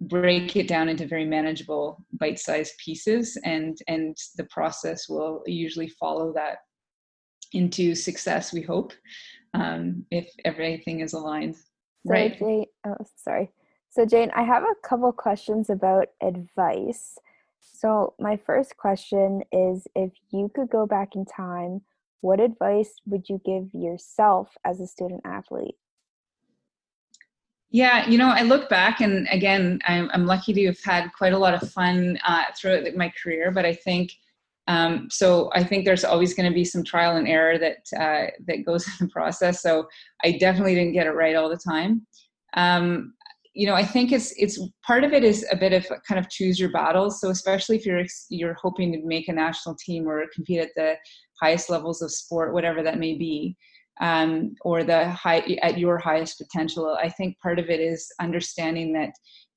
break 0.00 0.54
it 0.56 0.68
down 0.68 0.88
into 0.88 1.06
very 1.06 1.24
manageable 1.24 2.04
bite-sized 2.12 2.74
pieces 2.84 3.36
and 3.44 3.76
and 3.88 4.16
the 4.36 4.44
process 4.44 5.08
will 5.08 5.42
usually 5.46 5.88
follow 5.88 6.32
that 6.32 6.58
into 7.52 7.94
success 7.94 8.52
we 8.52 8.62
hope 8.62 8.92
um, 9.54 10.04
if 10.10 10.30
everything 10.44 11.00
is 11.00 11.14
aligned. 11.14 11.56
Right? 12.04 12.38
Oh 12.86 12.96
sorry 13.16 13.50
so 13.88 14.04
jane 14.04 14.30
i 14.34 14.42
have 14.42 14.62
a 14.62 14.74
couple 14.86 15.12
questions 15.12 15.70
about 15.70 16.08
advice 16.22 17.18
so, 17.60 18.14
my 18.18 18.36
first 18.36 18.76
question 18.76 19.42
is 19.52 19.86
if 19.94 20.12
you 20.30 20.50
could 20.52 20.68
go 20.68 20.86
back 20.86 21.14
in 21.14 21.24
time, 21.24 21.82
what 22.20 22.40
advice 22.40 22.94
would 23.06 23.28
you 23.28 23.40
give 23.44 23.72
yourself 23.72 24.56
as 24.64 24.80
a 24.80 24.86
student 24.86 25.20
athlete? 25.24 25.76
Yeah, 27.70 28.08
you 28.08 28.18
know, 28.18 28.30
I 28.30 28.42
look 28.42 28.68
back 28.68 29.00
and 29.00 29.28
again, 29.30 29.78
I'm, 29.86 30.10
I'm 30.12 30.26
lucky 30.26 30.52
to 30.54 30.66
have 30.66 30.82
had 30.82 31.10
quite 31.16 31.34
a 31.34 31.38
lot 31.38 31.54
of 31.54 31.70
fun 31.70 32.18
uh, 32.26 32.44
throughout 32.56 32.92
my 32.96 33.12
career, 33.22 33.50
but 33.50 33.64
I 33.64 33.74
think. 33.74 34.12
Um, 34.66 35.08
so 35.10 35.50
I 35.54 35.64
think 35.64 35.86
there's 35.86 36.04
always 36.04 36.34
going 36.34 36.50
to 36.50 36.54
be 36.54 36.64
some 36.64 36.84
trial 36.84 37.16
and 37.16 37.26
error 37.26 37.58
that 37.58 37.86
uh, 37.96 38.30
that 38.46 38.66
goes 38.66 38.86
in 39.00 39.06
the 39.06 39.12
process. 39.12 39.62
So 39.62 39.86
I 40.24 40.32
definitely 40.32 40.74
didn't 40.74 40.92
get 40.92 41.06
it 41.06 41.12
right 41.12 41.36
all 41.36 41.48
the 41.48 41.56
time. 41.56 42.06
Um, 42.54 43.14
you 43.54 43.66
know, 43.66 43.74
I 43.74 43.84
think 43.84 44.12
it's 44.12 44.32
it's 44.36 44.60
part 44.86 45.04
of 45.04 45.12
it 45.12 45.24
is 45.24 45.46
a 45.50 45.56
bit 45.56 45.72
of 45.72 45.86
kind 46.06 46.18
of 46.18 46.28
choose 46.28 46.60
your 46.60 46.70
battles. 46.70 47.20
So 47.20 47.30
especially 47.30 47.76
if 47.76 47.86
you're 47.86 48.04
you're 48.30 48.56
hoping 48.60 48.92
to 48.92 49.00
make 49.04 49.28
a 49.28 49.32
national 49.32 49.76
team 49.76 50.06
or 50.06 50.24
compete 50.34 50.60
at 50.60 50.70
the 50.76 50.94
highest 51.40 51.70
levels 51.70 52.02
of 52.02 52.12
sport, 52.12 52.52
whatever 52.52 52.82
that 52.82 52.98
may 52.98 53.14
be, 53.14 53.56
um, 54.00 54.54
or 54.62 54.84
the 54.84 55.10
high 55.10 55.40
at 55.62 55.78
your 55.78 55.98
highest 55.98 56.38
potential. 56.38 56.96
I 57.00 57.08
think 57.08 57.38
part 57.40 57.58
of 57.58 57.70
it 57.70 57.80
is 57.80 58.10
understanding 58.20 58.92
that 58.94 59.10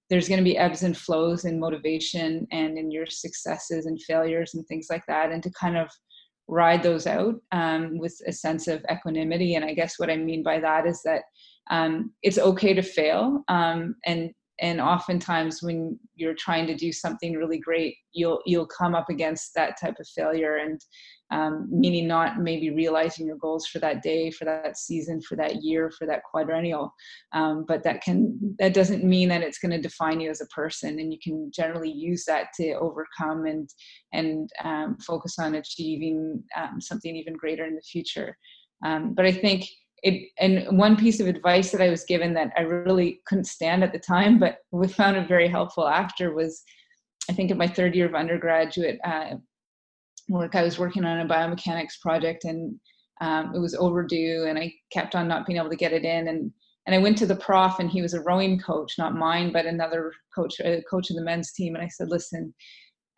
there's 0.10 0.27
going 0.27 0.39
to 0.39 0.43
be 0.43 0.57
ebbs 0.57 0.83
and 0.83 0.98
flows 0.98 1.45
in 1.45 1.60
motivation 1.60 2.45
and 2.51 2.77
in 2.77 2.91
your 2.91 3.05
successes 3.05 3.86
and 3.86 4.01
failures 4.01 4.53
and 4.53 4.65
things 4.67 4.88
like 4.89 5.03
that, 5.07 5.31
and 5.31 5.41
to 5.43 5.51
kind 5.51 5.77
of 5.77 5.89
ride 6.48 6.83
those 6.83 7.07
out 7.07 7.36
um, 7.51 7.98
with 7.98 8.13
a 8.27 8.31
sense 8.31 8.67
of 8.67 8.83
equanimity. 8.91 9.55
And 9.55 9.63
I 9.63 9.74
guess 9.74 9.98
what 9.98 10.10
I 10.10 10.17
mean 10.17 10.43
by 10.43 10.60
that 10.60 10.86
is 10.86 11.01
that 11.05 11.24
um, 11.71 12.11
it's 12.21 12.37
okay 12.37 12.73
to 12.73 12.81
fail 12.81 13.43
um, 13.47 13.95
and 14.05 14.31
and 14.59 14.79
oftentimes 14.79 15.63
when 15.63 15.97
you're 16.15 16.35
trying 16.35 16.67
to 16.67 16.75
do 16.75 16.91
something 16.91 17.33
really 17.33 17.59
great 17.59 17.95
you'll 18.13 18.41
you'll 18.45 18.67
come 18.67 18.93
up 18.93 19.09
against 19.09 19.53
that 19.55 19.79
type 19.79 19.95
of 19.99 20.07
failure 20.07 20.57
and 20.57 20.81
um, 21.31 21.67
meaning 21.71 22.07
not 22.07 22.39
maybe 22.39 22.69
realizing 22.69 23.25
your 23.25 23.37
goals 23.37 23.65
for 23.65 23.79
that 23.79 24.03
day 24.03 24.29
for 24.29 24.43
that 24.45 24.77
season 24.77 25.21
for 25.21 25.37
that 25.37 25.63
year 25.63 25.89
for 25.89 26.05
that 26.05 26.23
quadrennial. 26.23 26.93
Um, 27.31 27.65
but 27.67 27.83
that 27.83 28.01
can 28.01 28.37
that 28.59 28.73
doesn't 28.73 29.03
mean 29.03 29.29
that 29.29 29.41
it's 29.41 29.57
going 29.57 29.71
to 29.71 29.81
define 29.81 30.19
you 30.19 30.29
as 30.29 30.41
a 30.41 30.47
person 30.47 30.99
and 30.99 31.11
you 31.11 31.19
can 31.23 31.49
generally 31.53 31.91
use 31.91 32.25
that 32.25 32.47
to 32.55 32.73
overcome 32.73 33.45
and 33.45 33.69
and 34.11 34.49
um, 34.63 34.97
focus 35.05 35.39
on 35.39 35.55
achieving 35.55 36.43
um, 36.57 36.81
something 36.81 37.15
even 37.15 37.33
greater 37.33 37.65
in 37.65 37.75
the 37.75 37.81
future. 37.81 38.37
Um, 38.83 39.13
but 39.13 39.25
i 39.25 39.31
think 39.31 39.69
it 40.03 40.29
and 40.39 40.77
one 40.77 40.96
piece 40.96 41.20
of 41.20 41.27
advice 41.27 41.72
that 41.72 41.81
I 41.81 41.89
was 41.89 42.03
given 42.03 42.34
that 42.34 42.51
I 42.58 42.62
really 42.62 43.22
couldn't 43.25 43.46
stand 43.46 43.84
at 43.84 43.91
the 43.91 44.00
time, 44.00 44.39
but 44.39 44.58
we 44.72 44.88
found 44.88 45.17
it 45.17 45.27
very 45.27 45.48
helpful 45.48 45.88
after 45.88 46.34
was, 46.34 46.63
I 47.29 47.34
think 47.34 47.51
in 47.51 47.58
my 47.58 47.67
third 47.67 47.96
year 47.96 48.08
of 48.08 48.15
undergraduate 48.15 49.00
uh, 49.03 49.36
work, 50.27 50.55
I 50.55 50.63
was 50.63 50.79
working 50.79 51.05
on 51.05 51.20
a 51.20 51.29
biomechanics 51.29 52.00
project 52.01 52.46
and 52.46 52.79
um, 53.22 53.53
it 53.53 53.60
was 53.60 53.75
overdue, 53.75 54.46
and 54.50 54.58
I 54.58 54.74
kept 54.91 55.13
on 55.13 55.27
not 55.27 55.46
being 55.46 55.60
able 55.60 55.70
to 55.70 55.75
get 55.75 55.93
it 55.93 56.03
in, 56.03 56.27
and 56.27 56.51
and 56.88 56.96
I 56.96 56.98
went 56.98 57.15
to 57.20 57.27
the 57.27 57.36
prof, 57.36 57.77
and 57.77 57.91
he 57.91 58.01
was 58.01 58.15
a 58.15 58.22
rowing 58.22 58.60
coach, 58.60 58.96
not 58.98 59.13
mine, 59.13 59.53
but 59.53 59.67
another 59.67 60.12
coach, 60.36 60.60
a 60.60 60.81
coach 60.89 61.12
of 61.12 61.15
the 61.15 61.22
men's 61.22 61.53
team, 61.53 61.75
and 61.75 61.84
I 61.84 61.88
said, 61.88 62.10
listen. 62.10 62.53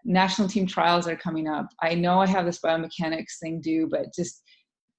National 0.06 0.50
team 0.50 0.68
trials 0.68 1.08
are 1.08 1.16
coming 1.16 1.48
up. 1.48 1.68
I 1.82 1.96
know 1.96 2.20
I 2.20 2.28
have 2.28 2.46
this 2.46 2.60
biomechanics 2.60 3.40
thing 3.42 3.62
due, 3.62 3.88
but 3.90 4.14
just 4.14 4.44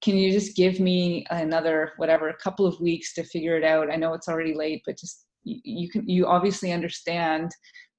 can 0.04 0.16
you 0.16 0.30
just 0.30 0.54
give 0.54 0.80
me 0.80 1.24
another 1.30 1.92
whatever 1.96 2.28
a 2.28 2.36
couple 2.36 2.66
of 2.66 2.78
weeks 2.78 3.14
to 3.14 3.24
figure 3.24 3.56
it 3.56 3.64
out? 3.64 3.90
I 3.90 3.96
know 3.96 4.12
it's 4.12 4.28
already 4.28 4.54
late 4.54 4.82
but 4.84 4.98
just 4.98 5.24
you, 5.44 5.90
can 5.90 6.08
you 6.08 6.26
obviously 6.26 6.72
understand 6.72 7.50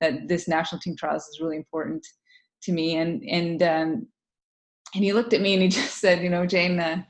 that 0.02 0.28
this 0.28 0.48
national 0.48 0.82
team 0.82 0.96
trials 0.96 1.24
is 1.28 1.40
really 1.42 1.58
important 1.58 2.06
to 2.64 2.72
me. 2.72 2.98
And 2.98 3.24
and 3.28 3.64
um 3.64 4.08
and 4.94 5.04
he 5.04 5.14
looked 5.14 5.34
at 5.34 5.42
me 5.42 5.54
and 5.54 5.64
he 5.64 5.70
just 5.82 6.00
said 6.00 6.22
you 6.22 6.30
know 6.30 6.46
jane 6.46 6.80
uh, 6.80 7.02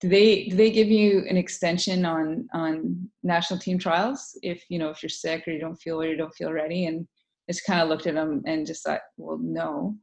do 0.00 0.08
they 0.08 0.44
do 0.44 0.56
they 0.56 0.70
give 0.70 0.88
you 0.88 1.24
an 1.28 1.36
extension 1.36 2.06
on 2.06 2.48
on 2.54 3.10
national 3.22 3.60
team 3.60 3.78
trials 3.78 4.38
if 4.42 4.64
you 4.70 4.78
know 4.78 4.88
if 4.88 5.02
you're 5.02 5.10
sick 5.10 5.46
or 5.46 5.50
you 5.50 5.60
don't 5.60 5.76
feel 5.76 6.00
or 6.00 6.06
you 6.06 6.16
don't 6.16 6.34
feel 6.34 6.52
ready? 6.52 6.86
And 6.86 7.06
just 7.50 7.66
kind 7.66 7.80
of 7.80 7.88
looked 7.88 8.06
at 8.06 8.14
him 8.14 8.42
and 8.46 8.66
just 8.66 8.84
thought 8.84 9.00
well 9.16 9.38
no 9.38 9.96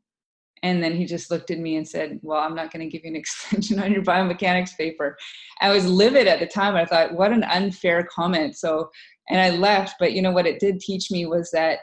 and 0.64 0.82
then 0.84 0.96
he 0.96 1.06
just 1.06 1.32
looked 1.32 1.52
at 1.52 1.60
me 1.60 1.76
and 1.76 1.88
said, 1.88 2.20
Well, 2.22 2.40
I'm 2.40 2.56
not 2.56 2.72
going 2.72 2.88
to 2.88 2.92
give 2.92 3.04
you 3.04 3.12
an 3.12 3.16
extension 3.18 3.80
on 3.80 3.92
your 3.92 4.04
biomechanics 4.04 4.76
paper. 4.78 5.18
I 5.62 5.72
was 5.72 5.86
livid 5.86 6.28
at 6.28 6.40
the 6.40 6.48
time. 6.48 6.76
I 6.76 6.86
thought, 6.86 7.14
What 7.14 7.32
an 7.32 7.44
unfair 7.44 8.08
comment. 8.12 8.58
So, 8.58 8.90
and 9.30 9.40
I 9.40 9.52
left. 9.52 9.96
But 10.00 10.14
you 10.14 10.22
know 10.22 10.32
what 10.32 10.48
it 10.48 10.60
did 10.60 10.80
teach 10.80 11.12
me 11.12 11.26
was 11.26 11.52
that 11.52 11.80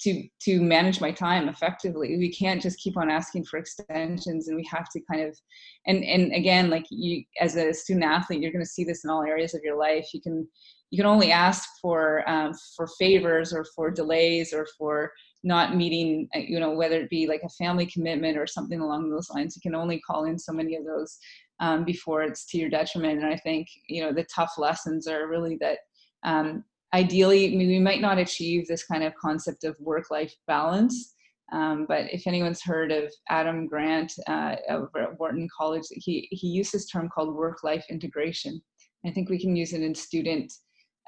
to 0.00 0.24
to 0.40 0.60
manage 0.60 1.00
my 1.00 1.12
time 1.12 1.48
effectively 1.48 2.16
we 2.16 2.32
can't 2.32 2.62
just 2.62 2.78
keep 2.78 2.96
on 2.96 3.10
asking 3.10 3.44
for 3.44 3.58
extensions 3.58 4.48
and 4.48 4.56
we 4.56 4.68
have 4.68 4.88
to 4.90 5.00
kind 5.08 5.22
of 5.22 5.38
and 5.86 6.02
and 6.02 6.32
again 6.32 6.70
like 6.70 6.84
you 6.90 7.22
as 7.40 7.56
a 7.56 7.72
student 7.72 8.04
athlete 8.04 8.40
you're 8.40 8.50
going 8.50 8.64
to 8.64 8.68
see 8.68 8.84
this 8.84 9.04
in 9.04 9.10
all 9.10 9.22
areas 9.22 9.54
of 9.54 9.60
your 9.62 9.78
life 9.78 10.08
you 10.12 10.20
can 10.20 10.46
you 10.90 10.98
can 10.98 11.06
only 11.06 11.32
ask 11.32 11.68
for 11.80 12.28
um, 12.28 12.52
for 12.76 12.88
favors 12.98 13.52
or 13.52 13.64
for 13.74 13.90
delays 13.90 14.52
or 14.52 14.66
for 14.78 15.12
not 15.46 15.76
meeting 15.76 16.28
uh, 16.34 16.40
you 16.40 16.58
know 16.58 16.72
whether 16.72 17.00
it 17.00 17.08
be 17.08 17.26
like 17.26 17.42
a 17.44 17.48
family 17.50 17.86
commitment 17.86 18.36
or 18.36 18.46
something 18.46 18.80
along 18.80 19.08
those 19.08 19.30
lines 19.30 19.54
you 19.56 19.62
can 19.62 19.74
only 19.74 20.00
call 20.00 20.24
in 20.24 20.38
so 20.38 20.52
many 20.52 20.74
of 20.76 20.84
those 20.84 21.18
um, 21.60 21.84
before 21.84 22.22
it's 22.22 22.44
to 22.46 22.58
your 22.58 22.68
detriment. 22.68 23.22
And 23.22 23.32
i 23.32 23.36
think 23.36 23.68
you 23.88 24.02
know 24.02 24.12
the 24.12 24.26
tough 24.34 24.52
lessons 24.58 25.06
are 25.06 25.28
really 25.28 25.56
that 25.60 25.78
um, 26.24 26.64
ideally 26.92 27.56
we 27.56 27.78
might 27.78 28.00
not 28.00 28.18
achieve 28.18 28.66
this 28.66 28.84
kind 28.84 29.04
of 29.04 29.14
concept 29.14 29.64
of 29.64 29.76
work 29.78 30.10
life 30.10 30.34
balance 30.46 31.14
um, 31.52 31.86
but 31.88 32.12
if 32.12 32.26
anyone's 32.26 32.62
heard 32.62 32.90
of 32.90 33.12
adam 33.28 33.68
grant 33.68 34.12
uh, 34.26 34.56
over 34.68 34.98
at 35.02 35.18
wharton 35.20 35.48
college 35.56 35.84
he, 35.90 36.26
he 36.32 36.48
used 36.48 36.72
this 36.72 36.86
term 36.86 37.08
called 37.08 37.34
work 37.34 37.62
life 37.62 37.84
integration. 37.88 38.60
I 39.06 39.12
think 39.12 39.28
we 39.28 39.38
can 39.38 39.54
use 39.54 39.72
it 39.72 39.82
in 39.82 39.94
student 39.94 40.52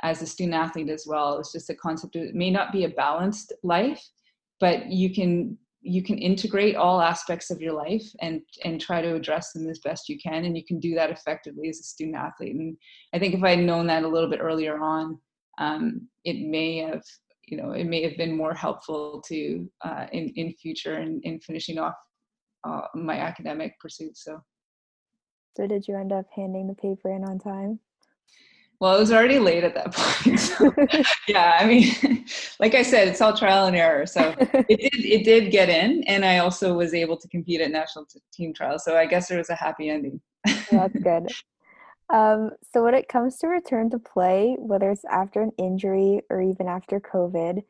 as 0.04 0.23
a 0.23 0.26
student 0.26 0.54
athlete 0.54 0.88
as 0.88 1.07
well. 1.09 1.38
It's 1.38 1.50
just 1.50 1.71
a 1.71 1.75
concept 1.75 2.14
of 2.14 2.23
it 2.23 2.35
may 2.37 2.50
not 2.50 2.71
be 2.71 2.85
a 2.85 2.90
balanced 2.90 3.52
life 3.64 4.00
but 4.61 4.87
you 4.87 5.12
can 5.15 5.57
you 5.81 6.03
can 6.03 6.19
integrate 6.19 6.77
all 6.77 7.00
aspects 7.00 7.50
of 7.50 7.61
your 7.61 7.73
life 7.73 8.05
and 8.21 8.43
and 8.65 8.81
try 8.81 9.00
to 9.00 9.15
address 9.15 9.53
them 9.53 9.69
as 9.69 9.79
best 9.79 10.09
you 10.09 10.19
can 10.19 10.45
and 10.45 10.57
you 10.57 10.65
can 10.65 10.81
do 10.81 10.95
that 10.95 11.11
effectively 11.11 11.69
as 11.69 11.79
a 11.81 11.85
student 11.85 12.17
athlete. 12.17 12.55
And 12.55 12.77
i 13.12 13.19
think 13.19 13.35
if 13.35 13.43
i 13.43 13.50
had 13.50 13.61
known 13.61 13.87
that 13.87 14.05
a 14.05 14.09
little 14.09 14.31
bit 14.31 14.41
earlier 14.41 14.83
on 14.83 15.19
um, 15.59 16.09
it 16.25 16.47
may 16.47 16.79
have 16.79 17.03
you 17.47 17.57
know 17.57 17.73
it 17.73 17.85
may 17.85 18.03
have 18.03 18.17
been 18.17 18.37
more 18.37 18.55
helpful 18.55 19.23
to 19.29 19.71
uh, 19.85 20.07
in 20.12 20.29
in 20.37 20.53
future 20.55 20.95
and 20.95 21.25
in, 21.25 21.35
in 21.35 21.41
finishing 21.41 21.79
off 21.79 21.95
uh, 22.65 22.83
my 22.95 23.19
academic 23.19 23.79
pursuits 23.81 24.25
so. 24.25 24.43
So 25.57 25.67
did 25.67 25.88
you 25.88 25.97
end 25.97 26.12
up 26.12 26.27
handing 26.35 26.69
the 26.69 26.75
paper 26.75 27.11
in 27.11 27.25
on 27.25 27.41
time 27.41 27.81
well, 28.81 28.97
it 28.97 29.01
was 29.01 29.11
already 29.11 29.39
late 29.39 29.65
at 29.65 29.75
that 29.75 29.93
point. 29.95 30.39
So, 30.39 30.73
yeah, 31.27 31.59
I 31.61 31.67
mean, 31.67 32.25
like 32.61 32.75
I 32.75 32.83
said, 32.83 33.09
it's 33.09 33.21
all 33.21 33.37
trial 33.37 33.67
and 33.67 33.77
error. 33.77 34.07
So 34.07 34.35
it 34.39 34.93
did 34.93 35.05
it 35.05 35.25
did 35.25 35.51
get 35.51 35.69
in, 35.69 36.05
and 36.05 36.25
I 36.25 36.39
also 36.39 36.75
was 36.75 36.95
able 36.95 37.17
to 37.17 37.29
compete 37.29 37.61
at 37.61 37.71
national 37.71 38.07
team 38.33 38.55
trials. 38.55 38.85
So 38.85 38.97
I 38.97 39.07
guess 39.07 39.29
there 39.29 39.39
was 39.39 39.51
a 39.51 39.55
happy 39.55 39.91
ending. 39.91 40.21
That's 40.71 40.97
good. 40.99 41.29
Um, 42.11 42.53
so 42.73 42.85
when 42.85 42.95
it 42.95 43.09
comes 43.09 43.37
to 43.39 43.49
return 43.49 43.91
to 43.91 43.99
play, 43.99 44.57
whether 44.59 44.91
it's 44.91 45.05
after 45.05 45.43
an 45.43 45.53
injury 45.59 46.23
or 46.31 46.41
even 46.41 46.67
after 46.67 47.01
COVID, 47.01 47.63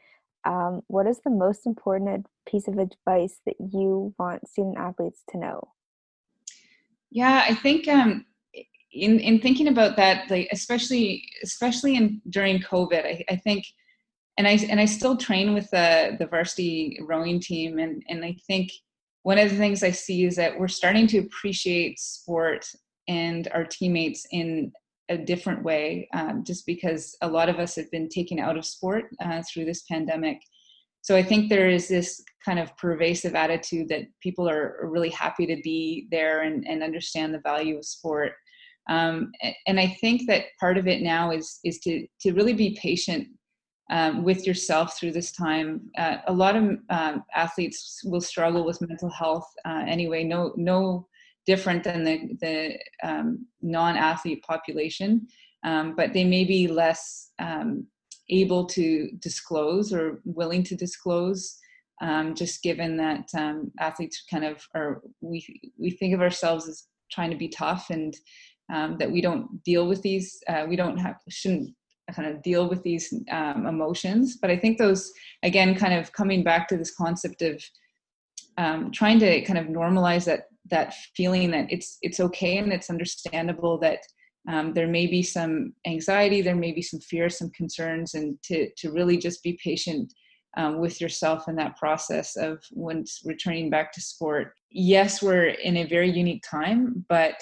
um, 0.44 0.82
what 0.86 1.06
is 1.06 1.20
the 1.24 1.30
most 1.30 1.66
important 1.66 2.26
piece 2.46 2.68
of 2.68 2.78
advice 2.78 3.40
that 3.46 3.56
you 3.58 4.14
want 4.18 4.48
student 4.48 4.78
athletes 4.78 5.24
to 5.30 5.38
know? 5.38 5.68
Yeah, 7.10 7.44
I 7.48 7.54
think 7.54 7.88
um, 7.88 8.26
in 8.92 9.20
in 9.20 9.40
thinking 9.40 9.68
about 9.68 9.96
that, 9.96 10.30
like 10.30 10.48
especially 10.52 11.24
especially 11.42 11.96
in 11.96 12.20
during 12.30 12.60
COVID, 12.60 13.04
I, 13.04 13.24
I 13.30 13.36
think, 13.36 13.64
and 14.36 14.46
I 14.46 14.58
and 14.70 14.80
I 14.80 14.84
still 14.86 15.16
train 15.16 15.54
with 15.54 15.70
the 15.70 16.16
the 16.18 16.26
varsity 16.26 16.98
rowing 17.02 17.40
team, 17.40 17.78
and 17.78 18.02
and 18.08 18.24
I 18.24 18.36
think 18.46 18.70
one 19.22 19.38
of 19.38 19.50
the 19.50 19.56
things 19.56 19.82
I 19.82 19.90
see 19.90 20.24
is 20.24 20.36
that 20.36 20.58
we're 20.58 20.68
starting 20.68 21.06
to 21.08 21.18
appreciate 21.18 21.98
sport 21.98 22.66
and 23.08 23.48
our 23.52 23.64
teammates 23.64 24.26
in 24.30 24.72
a 25.08 25.18
different 25.18 25.62
way, 25.62 26.08
um, 26.14 26.44
just 26.44 26.66
because 26.66 27.16
a 27.22 27.28
lot 27.28 27.48
of 27.48 27.58
us 27.58 27.74
have 27.76 27.90
been 27.90 28.08
taken 28.08 28.38
out 28.38 28.58
of 28.58 28.64
sport 28.64 29.04
uh, 29.22 29.42
through 29.42 29.64
this 29.64 29.82
pandemic. 29.82 30.40
So 31.00 31.16
I 31.16 31.22
think 31.22 31.48
there 31.48 31.70
is 31.70 31.88
this 31.88 32.22
kind 32.44 32.58
of 32.58 32.76
pervasive 32.76 33.34
attitude 33.34 33.88
that 33.88 34.02
people 34.22 34.48
are 34.48 34.78
really 34.82 35.10
happy 35.10 35.46
to 35.46 35.56
be 35.62 36.06
there 36.10 36.42
and, 36.42 36.66
and 36.68 36.82
understand 36.82 37.32
the 37.32 37.40
value 37.40 37.78
of 37.78 37.84
sport. 37.84 38.32
Um, 38.88 39.32
and 39.66 39.78
I 39.78 39.86
think 39.86 40.26
that 40.26 40.44
part 40.58 40.78
of 40.78 40.86
it 40.86 41.02
now 41.02 41.30
is 41.30 41.60
is 41.64 41.78
to 41.80 42.06
to 42.20 42.32
really 42.32 42.54
be 42.54 42.78
patient 42.80 43.28
um, 43.90 44.24
with 44.24 44.46
yourself 44.46 44.98
through 44.98 45.12
this 45.12 45.32
time. 45.32 45.90
Uh, 45.96 46.16
a 46.26 46.32
lot 46.32 46.56
of 46.56 46.78
um, 46.90 47.24
athletes 47.34 48.00
will 48.04 48.20
struggle 48.20 48.64
with 48.64 48.80
mental 48.80 49.10
health 49.10 49.48
uh, 49.64 49.84
anyway. 49.86 50.24
No 50.24 50.52
no 50.56 51.06
different 51.46 51.84
than 51.84 52.04
the 52.04 52.30
the 52.40 52.78
um, 53.02 53.46
non-athlete 53.62 54.42
population, 54.42 55.26
um, 55.64 55.94
but 55.94 56.12
they 56.12 56.24
may 56.24 56.44
be 56.44 56.66
less 56.66 57.30
um, 57.38 57.86
able 58.30 58.66
to 58.66 59.10
disclose 59.18 59.92
or 59.92 60.20
willing 60.24 60.62
to 60.62 60.76
disclose. 60.76 61.58
Um, 62.00 62.36
just 62.36 62.62
given 62.62 62.96
that 62.98 63.28
athletes 63.80 64.24
kind 64.30 64.44
of 64.44 64.64
are, 64.74 65.02
we 65.20 65.44
we 65.78 65.90
think 65.90 66.14
of 66.14 66.20
ourselves 66.20 66.68
as 66.68 66.86
trying 67.10 67.30
to 67.30 67.36
be 67.36 67.48
tough 67.48 67.90
and 67.90 68.14
um, 68.72 68.96
that 68.98 69.10
we 69.10 69.20
don't 69.20 69.62
deal 69.64 69.86
with 69.86 70.02
these, 70.02 70.38
uh, 70.48 70.66
we 70.68 70.76
don't 70.76 70.98
have 70.98 71.16
shouldn't 71.28 71.74
kind 72.14 72.28
of 72.28 72.42
deal 72.42 72.68
with 72.68 72.82
these 72.82 73.12
um, 73.30 73.66
emotions. 73.66 74.38
But 74.40 74.50
I 74.50 74.56
think 74.56 74.78
those 74.78 75.12
again, 75.42 75.74
kind 75.74 75.94
of 75.94 76.12
coming 76.12 76.42
back 76.42 76.68
to 76.68 76.76
this 76.76 76.94
concept 76.94 77.42
of 77.42 77.62
um, 78.56 78.90
trying 78.90 79.18
to 79.20 79.40
kind 79.42 79.58
of 79.58 79.66
normalize 79.66 80.24
that 80.24 80.44
that 80.70 80.94
feeling 81.16 81.50
that 81.52 81.66
it's 81.70 81.98
it's 82.02 82.20
okay 82.20 82.58
and 82.58 82.72
it's 82.72 82.90
understandable 82.90 83.78
that 83.78 84.00
um, 84.48 84.72
there 84.72 84.88
may 84.88 85.06
be 85.06 85.22
some 85.22 85.74
anxiety, 85.86 86.40
there 86.40 86.56
may 86.56 86.72
be 86.72 86.80
some 86.80 87.00
fear, 87.00 87.28
some 87.28 87.50
concerns, 87.50 88.14
and 88.14 88.40
to, 88.44 88.70
to 88.78 88.90
really 88.90 89.18
just 89.18 89.42
be 89.42 89.58
patient 89.62 90.12
um, 90.56 90.80
with 90.80 91.00
yourself 91.00 91.48
in 91.48 91.56
that 91.56 91.76
process 91.76 92.34
of 92.36 92.62
once 92.72 93.20
returning 93.24 93.68
back 93.68 93.92
to 93.92 94.00
sport. 94.00 94.54
Yes, 94.70 95.22
we're 95.22 95.48
in 95.48 95.76
a 95.76 95.86
very 95.86 96.10
unique 96.10 96.42
time, 96.48 97.04
but 97.10 97.34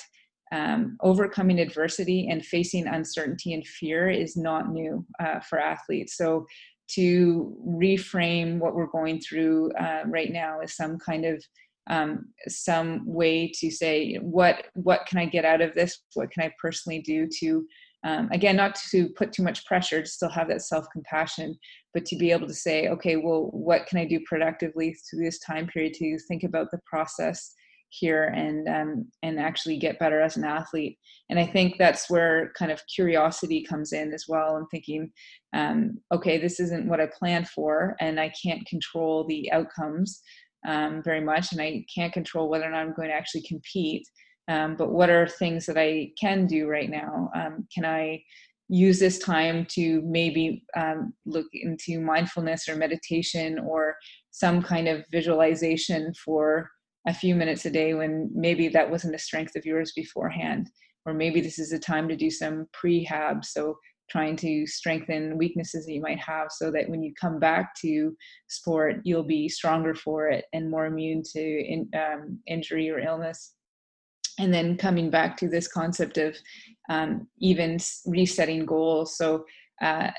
um, 0.52 0.96
overcoming 1.00 1.58
adversity 1.58 2.28
and 2.30 2.44
facing 2.44 2.86
uncertainty 2.86 3.52
and 3.52 3.66
fear 3.66 4.08
is 4.08 4.36
not 4.36 4.70
new 4.70 5.04
uh, 5.18 5.40
for 5.40 5.58
athletes. 5.58 6.16
So 6.16 6.46
to 6.88 7.56
reframe 7.66 8.58
what 8.58 8.74
we're 8.74 8.86
going 8.86 9.20
through 9.20 9.72
uh, 9.72 10.02
right 10.06 10.32
now 10.32 10.60
is 10.60 10.76
some 10.76 10.98
kind 10.98 11.24
of 11.24 11.42
um, 11.88 12.26
some 12.48 13.02
way 13.06 13.50
to 13.60 13.70
say 13.70 14.16
what 14.16 14.66
what 14.74 15.06
can 15.06 15.18
I 15.18 15.26
get 15.26 15.44
out 15.44 15.60
of 15.60 15.74
this? 15.74 16.00
What 16.14 16.30
can 16.30 16.42
I 16.42 16.52
personally 16.60 17.00
do 17.00 17.28
to 17.40 17.66
um, 18.04 18.28
again 18.32 18.56
not 18.56 18.76
to 18.90 19.08
put 19.10 19.32
too 19.32 19.42
much 19.42 19.64
pressure 19.66 20.02
to 20.02 20.08
still 20.08 20.28
have 20.28 20.48
that 20.48 20.62
self 20.62 20.86
compassion, 20.92 21.56
but 21.94 22.04
to 22.06 22.16
be 22.16 22.30
able 22.32 22.48
to 22.48 22.54
say, 22.54 22.88
okay, 22.88 23.16
well, 23.16 23.50
what 23.52 23.86
can 23.86 23.98
I 23.98 24.04
do 24.04 24.20
productively 24.26 24.94
through 24.94 25.24
this 25.24 25.38
time 25.40 25.66
period 25.66 25.94
to 25.94 26.18
think 26.28 26.42
about 26.44 26.70
the 26.70 26.80
process 26.86 27.52
here 27.88 28.24
and 28.24 28.68
um, 28.68 29.06
and 29.22 29.38
actually 29.38 29.78
get 29.78 29.98
better 29.98 30.20
as 30.20 30.36
an 30.36 30.44
athlete 30.44 30.98
and 31.30 31.38
i 31.38 31.46
think 31.46 31.76
that's 31.78 32.10
where 32.10 32.52
kind 32.58 32.70
of 32.72 32.82
curiosity 32.94 33.64
comes 33.64 33.92
in 33.92 34.12
as 34.12 34.24
well 34.28 34.56
and 34.56 34.66
thinking 34.70 35.10
um, 35.54 35.98
okay 36.12 36.38
this 36.38 36.60
isn't 36.60 36.88
what 36.88 37.00
i 37.00 37.08
planned 37.18 37.48
for 37.48 37.96
and 38.00 38.18
i 38.20 38.30
can't 38.42 38.66
control 38.66 39.24
the 39.26 39.50
outcomes 39.52 40.22
um, 40.66 41.02
very 41.02 41.20
much, 41.20 41.52
and 41.52 41.60
I 41.60 41.84
can't 41.92 42.12
control 42.12 42.48
whether 42.48 42.64
or 42.64 42.70
not 42.70 42.80
I'm 42.80 42.94
going 42.94 43.08
to 43.08 43.14
actually 43.14 43.42
compete. 43.42 44.06
Um, 44.48 44.76
but 44.76 44.92
what 44.92 45.10
are 45.10 45.26
things 45.26 45.66
that 45.66 45.78
I 45.78 46.10
can 46.20 46.46
do 46.46 46.66
right 46.66 46.90
now? 46.90 47.30
Um, 47.34 47.66
can 47.74 47.84
I 47.84 48.22
use 48.68 48.98
this 48.98 49.18
time 49.18 49.64
to 49.70 50.02
maybe 50.04 50.64
um, 50.76 51.12
look 51.24 51.46
into 51.52 52.00
mindfulness 52.00 52.68
or 52.68 52.76
meditation 52.76 53.60
or 53.60 53.96
some 54.30 54.60
kind 54.60 54.88
of 54.88 55.04
visualization 55.10 56.12
for 56.24 56.68
a 57.06 57.14
few 57.14 57.34
minutes 57.34 57.64
a 57.66 57.70
day 57.70 57.94
when 57.94 58.30
maybe 58.34 58.68
that 58.68 58.90
wasn't 58.90 59.14
a 59.14 59.18
strength 59.18 59.56
of 59.56 59.64
yours 59.64 59.92
beforehand? 59.94 60.70
Or 61.04 61.14
maybe 61.14 61.40
this 61.40 61.58
is 61.58 61.72
a 61.72 61.78
time 61.78 62.08
to 62.08 62.16
do 62.16 62.30
some 62.30 62.66
prehab. 62.74 63.44
So 63.44 63.76
trying 64.10 64.36
to 64.36 64.66
strengthen 64.66 65.36
weaknesses 65.36 65.86
that 65.86 65.92
you 65.92 66.00
might 66.00 66.20
have 66.20 66.48
so 66.50 66.70
that 66.70 66.88
when 66.88 67.02
you 67.02 67.12
come 67.20 67.38
back 67.38 67.74
to 67.74 68.16
sport 68.48 69.00
you'll 69.04 69.24
be 69.24 69.48
stronger 69.48 69.94
for 69.94 70.28
it 70.28 70.44
and 70.52 70.70
more 70.70 70.86
immune 70.86 71.22
to 71.24 71.40
in, 71.40 71.88
um, 71.94 72.38
injury 72.46 72.90
or 72.90 72.98
illness 72.98 73.54
and 74.38 74.52
then 74.52 74.76
coming 74.76 75.10
back 75.10 75.36
to 75.36 75.48
this 75.48 75.66
concept 75.66 76.18
of 76.18 76.36
um, 76.88 77.26
even 77.40 77.78
resetting 78.06 78.64
goals 78.64 79.16
so 79.16 79.44
uh, 79.82 80.10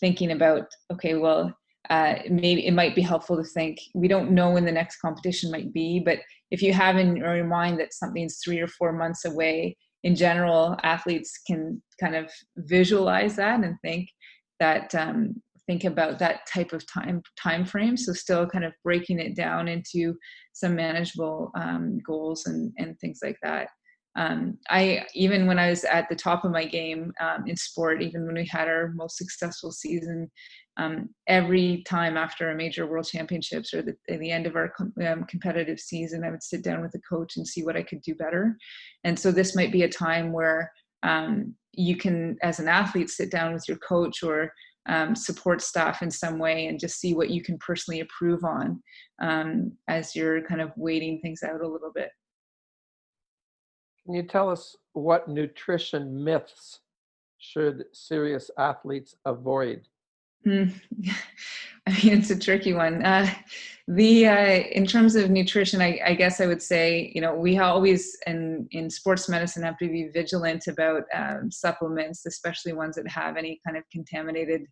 thinking 0.00 0.32
about 0.32 0.66
okay 0.92 1.14
well 1.14 1.54
uh, 1.90 2.14
maybe 2.30 2.66
it 2.66 2.72
might 2.72 2.94
be 2.94 3.02
helpful 3.02 3.36
to 3.36 3.44
think 3.44 3.78
we 3.94 4.08
don't 4.08 4.30
know 4.30 4.50
when 4.50 4.64
the 4.64 4.72
next 4.72 5.00
competition 5.00 5.50
might 5.50 5.72
be 5.72 6.00
but 6.00 6.18
if 6.50 6.62
you 6.62 6.72
have 6.72 6.96
in 6.96 7.16
your 7.16 7.44
mind 7.44 7.78
that 7.78 7.92
something's 7.92 8.40
three 8.44 8.60
or 8.60 8.68
four 8.68 8.92
months 8.92 9.24
away 9.24 9.76
in 10.06 10.14
general, 10.14 10.76
athletes 10.84 11.40
can 11.46 11.82
kind 11.98 12.14
of 12.14 12.30
visualize 12.58 13.34
that 13.34 13.64
and 13.64 13.76
think 13.82 14.08
that 14.60 14.94
um, 14.94 15.34
think 15.66 15.82
about 15.82 16.20
that 16.20 16.46
type 16.46 16.72
of 16.72 16.86
time 16.86 17.22
time 17.36 17.64
frame. 17.64 17.96
So 17.96 18.12
still 18.12 18.46
kind 18.46 18.64
of 18.64 18.72
breaking 18.84 19.18
it 19.18 19.34
down 19.34 19.66
into 19.66 20.14
some 20.52 20.76
manageable 20.76 21.50
um, 21.56 21.98
goals 22.06 22.46
and 22.46 22.72
and 22.78 22.96
things 23.00 23.18
like 23.20 23.38
that. 23.42 23.68
Um, 24.16 24.58
I 24.70 25.04
even 25.14 25.48
when 25.48 25.58
I 25.58 25.70
was 25.70 25.82
at 25.82 26.08
the 26.08 26.14
top 26.14 26.44
of 26.44 26.52
my 26.52 26.66
game 26.66 27.12
um, 27.20 27.44
in 27.48 27.56
sport, 27.56 28.00
even 28.00 28.26
when 28.26 28.36
we 28.36 28.46
had 28.46 28.68
our 28.68 28.92
most 28.94 29.18
successful 29.18 29.72
season, 29.72 30.30
um, 30.78 31.10
every 31.26 31.82
time 31.86 32.16
after 32.16 32.50
a 32.50 32.56
major 32.56 32.86
world 32.86 33.06
championships 33.06 33.72
or 33.72 33.82
the, 33.82 33.96
the 34.08 34.30
end 34.30 34.46
of 34.46 34.56
our 34.56 34.68
com- 34.68 34.92
um, 35.06 35.24
competitive 35.24 35.80
season, 35.80 36.24
I 36.24 36.30
would 36.30 36.42
sit 36.42 36.62
down 36.62 36.82
with 36.82 36.92
the 36.92 37.00
coach 37.08 37.36
and 37.36 37.46
see 37.46 37.64
what 37.64 37.76
I 37.76 37.82
could 37.82 38.02
do 38.02 38.14
better. 38.14 38.56
And 39.04 39.18
so 39.18 39.32
this 39.32 39.56
might 39.56 39.72
be 39.72 39.82
a 39.82 39.88
time 39.88 40.32
where 40.32 40.70
um, 41.02 41.54
you 41.72 41.96
can, 41.96 42.36
as 42.42 42.58
an 42.58 42.68
athlete, 42.68 43.10
sit 43.10 43.30
down 43.30 43.54
with 43.54 43.66
your 43.68 43.78
coach 43.78 44.22
or 44.22 44.52
um, 44.88 45.16
support 45.16 45.62
staff 45.62 46.02
in 46.02 46.10
some 46.10 46.38
way 46.38 46.66
and 46.66 46.78
just 46.78 47.00
see 47.00 47.14
what 47.14 47.30
you 47.30 47.42
can 47.42 47.58
personally 47.58 48.00
improve 48.00 48.44
on 48.44 48.82
um, 49.22 49.72
as 49.88 50.14
you're 50.14 50.42
kind 50.42 50.60
of 50.60 50.70
waiting 50.76 51.20
things 51.20 51.42
out 51.42 51.60
a 51.60 51.68
little 51.68 51.92
bit. 51.94 52.10
Can 54.04 54.14
you 54.14 54.22
tell 54.22 54.48
us 54.48 54.76
what 54.92 55.28
nutrition 55.28 56.22
myths 56.22 56.80
should 57.38 57.84
serious 57.92 58.50
athletes 58.58 59.16
avoid? 59.24 59.88
Mm. 60.46 60.72
I 61.88 61.90
mean, 61.90 62.18
it's 62.18 62.30
a 62.30 62.38
tricky 62.38 62.72
one. 62.72 63.04
Uh, 63.04 63.32
the 63.88 64.26
uh, 64.26 64.64
in 64.72 64.86
terms 64.86 65.14
of 65.14 65.30
nutrition, 65.30 65.80
I, 65.80 66.00
I, 66.04 66.14
guess 66.14 66.40
I 66.40 66.46
would 66.46 66.62
say, 66.62 67.12
you 67.14 67.20
know, 67.20 67.34
we 67.34 67.58
always 67.58 68.16
in 68.26 68.66
in 68.72 68.90
sports 68.90 69.28
medicine 69.28 69.62
have 69.62 69.78
to 69.78 69.88
be 69.88 70.08
vigilant 70.12 70.66
about 70.66 71.04
um, 71.14 71.50
supplements, 71.52 72.26
especially 72.26 72.72
ones 72.72 72.96
that 72.96 73.08
have 73.08 73.36
any 73.36 73.60
kind 73.64 73.76
of 73.76 73.84
contaminated 73.92 74.62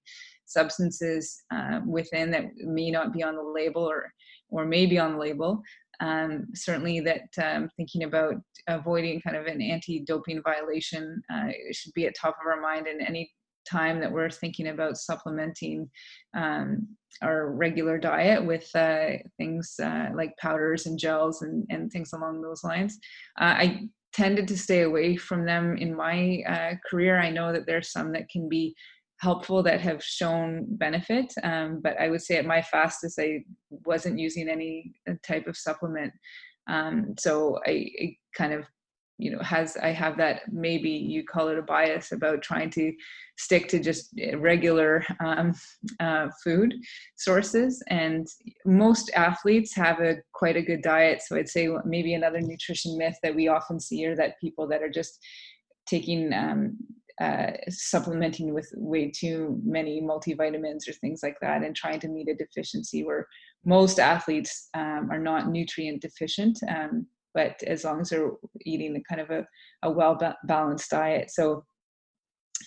substances 0.46 1.42
uh, 1.52 1.80
within 1.86 2.32
that 2.32 2.46
may 2.56 2.90
not 2.90 3.12
be 3.12 3.22
on 3.22 3.36
the 3.36 3.42
label 3.42 3.82
or 3.82 4.12
or 4.50 4.64
may 4.64 4.86
be 4.86 4.98
on 4.98 5.12
the 5.12 5.18
label. 5.18 5.62
Um, 6.00 6.46
certainly, 6.54 6.98
that 7.00 7.28
um, 7.40 7.70
thinking 7.76 8.02
about 8.02 8.34
avoiding 8.66 9.20
kind 9.20 9.36
of 9.36 9.46
an 9.46 9.62
anti-doping 9.62 10.42
violation 10.42 11.22
uh, 11.32 11.50
should 11.70 11.92
be 11.94 12.06
at 12.06 12.14
top 12.20 12.36
of 12.40 12.46
our 12.48 12.60
mind 12.60 12.88
in 12.88 13.00
any 13.00 13.30
time 13.64 14.00
that 14.00 14.12
we're 14.12 14.30
thinking 14.30 14.68
about 14.68 14.96
supplementing 14.96 15.90
um, 16.34 16.88
our 17.22 17.50
regular 17.52 17.98
diet 17.98 18.44
with 18.44 18.68
uh, 18.74 19.10
things 19.36 19.74
uh, 19.82 20.08
like 20.14 20.36
powders 20.38 20.86
and 20.86 20.98
gels 20.98 21.42
and, 21.42 21.66
and 21.70 21.90
things 21.90 22.12
along 22.12 22.42
those 22.42 22.64
lines. 22.64 22.98
Uh, 23.40 23.54
I 23.56 23.88
tended 24.12 24.46
to 24.48 24.58
stay 24.58 24.82
away 24.82 25.16
from 25.16 25.44
them 25.44 25.76
in 25.76 25.94
my 25.94 26.42
uh, 26.48 26.74
career. 26.88 27.18
I 27.18 27.30
know 27.30 27.52
that 27.52 27.66
there's 27.66 27.90
some 27.90 28.12
that 28.12 28.28
can 28.28 28.48
be 28.48 28.74
helpful 29.18 29.62
that 29.62 29.80
have 29.80 30.02
shown 30.02 30.66
benefit, 30.68 31.32
um, 31.42 31.80
but 31.82 31.98
I 32.00 32.08
would 32.08 32.22
say 32.22 32.36
at 32.36 32.46
my 32.46 32.62
fastest, 32.62 33.18
I 33.18 33.44
wasn't 33.70 34.18
using 34.18 34.48
any 34.48 34.94
uh, 35.08 35.14
type 35.26 35.46
of 35.46 35.56
supplement. 35.56 36.12
Um, 36.66 37.14
so 37.18 37.58
I, 37.66 37.90
I 38.00 38.16
kind 38.36 38.52
of 38.52 38.64
you 39.18 39.30
know 39.30 39.38
has 39.40 39.76
i 39.82 39.88
have 39.88 40.16
that 40.16 40.40
maybe 40.52 40.90
you 40.90 41.24
call 41.24 41.48
it 41.48 41.58
a 41.58 41.62
bias 41.62 42.12
about 42.12 42.42
trying 42.42 42.68
to 42.68 42.92
stick 43.36 43.68
to 43.68 43.78
just 43.78 44.10
eh, 44.20 44.34
regular 44.36 45.04
um, 45.20 45.52
uh, 46.00 46.28
food 46.42 46.74
sources. 47.16 47.82
And 47.88 48.26
most 48.64 49.10
athletes 49.14 49.74
have 49.74 50.00
a 50.00 50.16
quite 50.32 50.56
a 50.56 50.62
good 50.62 50.82
diet. 50.82 51.22
So 51.22 51.36
i'd 51.36 51.48
say 51.48 51.68
maybe 51.84 52.14
another 52.14 52.40
nutrition 52.40 52.96
myth 52.96 53.18
that 53.22 53.34
we 53.34 53.48
often 53.48 53.80
see 53.80 54.04
are 54.06 54.16
that 54.16 54.40
people 54.40 54.66
that 54.68 54.82
are 54.82 54.90
just 54.90 55.18
taking 55.86 56.32
um, 56.32 56.76
uh, 57.20 57.52
supplementing 57.68 58.52
with 58.52 58.68
way 58.76 59.08
too 59.08 59.60
many 59.64 60.00
multivitamins 60.00 60.88
or 60.88 60.92
things 60.94 61.20
like 61.22 61.36
that 61.40 61.62
and 61.62 61.76
trying 61.76 62.00
to 62.00 62.08
meet 62.08 62.28
a 62.28 62.34
deficiency 62.34 63.04
where 63.04 63.28
most 63.64 64.00
athletes 64.00 64.68
um, 64.74 65.08
are 65.12 65.20
not 65.20 65.48
nutrient 65.48 66.02
deficient 66.02 66.58
um, 66.68 67.06
but 67.34 67.62
as 67.64 67.84
long 67.84 68.00
as 68.00 68.10
they're 68.10 68.30
eating 68.62 68.96
a 68.96 69.02
kind 69.02 69.20
of 69.20 69.30
a, 69.30 69.46
a 69.82 69.90
well 69.90 70.18
balanced 70.44 70.90
diet. 70.90 71.30
So 71.30 71.64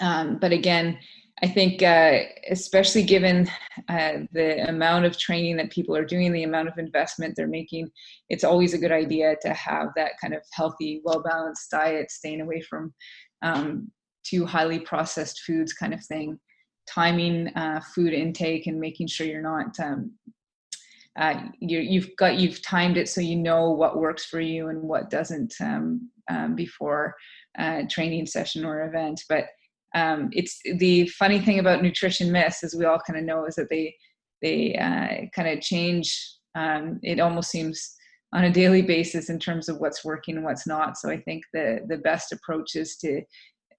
um, 0.01 0.37
but 0.39 0.51
again 0.51 0.99
i 1.41 1.47
think 1.47 1.81
uh, 1.81 2.19
especially 2.49 3.03
given 3.03 3.49
uh, 3.89 4.13
the 4.33 4.67
amount 4.67 5.05
of 5.05 5.17
training 5.17 5.55
that 5.55 5.71
people 5.71 5.95
are 5.95 6.05
doing 6.05 6.31
the 6.31 6.43
amount 6.43 6.67
of 6.67 6.77
investment 6.77 7.33
they're 7.35 7.47
making 7.47 7.89
it's 8.29 8.43
always 8.43 8.73
a 8.73 8.77
good 8.77 8.91
idea 8.91 9.35
to 9.41 9.53
have 9.53 9.87
that 9.95 10.11
kind 10.19 10.33
of 10.33 10.41
healthy 10.51 11.01
well 11.05 11.23
balanced 11.23 11.71
diet 11.71 12.11
staying 12.11 12.41
away 12.41 12.59
from 12.61 12.93
um, 13.43 13.91
too 14.29 14.45
highly 14.45 14.79
processed 14.79 15.41
foods 15.41 15.73
kind 15.73 15.93
of 15.93 16.03
thing. 16.05 16.39
Timing 16.87 17.47
uh, 17.49 17.81
food 17.93 18.13
intake 18.13 18.67
and 18.67 18.79
making 18.79 19.07
sure 19.07 19.27
you're 19.27 19.41
not 19.41 19.77
um, 19.79 20.11
uh, 21.17 21.41
you, 21.59 22.01
have 22.01 22.15
got 22.17 22.37
you've 22.37 22.61
timed 22.61 22.97
it 22.97 23.09
so 23.09 23.21
you 23.21 23.35
know 23.35 23.71
what 23.71 23.97
works 23.97 24.25
for 24.25 24.39
you 24.39 24.67
and 24.67 24.81
what 24.81 25.09
doesn't 25.09 25.53
um, 25.61 26.09
um, 26.29 26.55
before 26.55 27.15
a 27.57 27.85
training 27.89 28.25
session 28.25 28.63
or 28.63 28.87
event. 28.87 29.23
But 29.27 29.45
um, 29.95 30.29
it's 30.31 30.59
the 30.77 31.07
funny 31.09 31.39
thing 31.39 31.59
about 31.59 31.81
nutrition 31.81 32.31
myths 32.31 32.63
as 32.63 32.75
we 32.75 32.85
all 32.85 32.99
kind 33.05 33.17
of 33.17 33.25
know 33.25 33.45
is 33.45 33.55
that 33.55 33.69
they 33.69 33.95
they 34.41 34.75
uh, 34.75 35.25
kind 35.35 35.49
of 35.49 35.61
change 35.61 36.35
um, 36.55 36.99
it 37.03 37.19
almost 37.19 37.49
seems 37.49 37.95
on 38.33 38.43
a 38.43 38.51
daily 38.51 38.81
basis 38.81 39.29
in 39.29 39.39
terms 39.39 39.69
of 39.69 39.77
what's 39.79 40.03
working 40.03 40.35
and 40.35 40.45
what's 40.45 40.67
not. 40.67 40.97
So 40.97 41.09
i 41.09 41.19
think 41.21 41.43
the 41.53 41.79
the 41.87 41.97
best 41.97 42.31
approach 42.31 42.75
is 42.75 42.97
to 42.97 43.21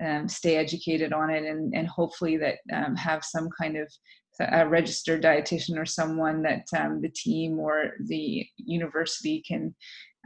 um, 0.05 0.29
stay 0.29 0.57
educated 0.57 1.13
on 1.13 1.31
it 1.31 1.45
and, 1.45 1.75
and 1.75 1.89
hopefully 1.89 2.37
that 2.37 2.59
um, 2.73 2.95
have 2.97 3.25
some 3.25 3.49
kind 3.61 3.77
of 3.77 3.93
a 4.41 4.69
registered 4.69 5.23
dietitian 5.23 5.79
or 5.79 5.87
someone 5.87 6.43
that 6.43 6.67
um, 6.77 7.01
the 7.01 7.09
team 7.09 7.59
or 7.59 7.93
the 8.07 8.47
university 8.57 9.43
can 9.47 9.75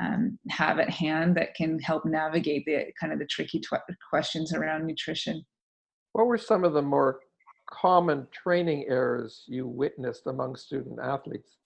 um, 0.00 0.38
have 0.50 0.78
at 0.78 0.90
hand 0.90 1.36
that 1.36 1.54
can 1.54 1.78
help 1.78 2.04
navigate 2.04 2.64
the 2.66 2.86
kind 2.98 3.12
of 3.12 3.18
the 3.18 3.26
tricky 3.26 3.60
tw- 3.60 3.74
questions 4.08 4.52
around 4.52 4.86
nutrition. 4.86 5.44
What 6.12 6.26
were 6.26 6.38
some 6.38 6.64
of 6.64 6.72
the 6.72 6.82
more 6.82 7.20
common 7.70 8.26
training 8.32 8.86
errors 8.88 9.44
you 9.46 9.66
witnessed 9.66 10.26
among 10.26 10.56
student 10.56 10.98
athletes? 11.02 11.56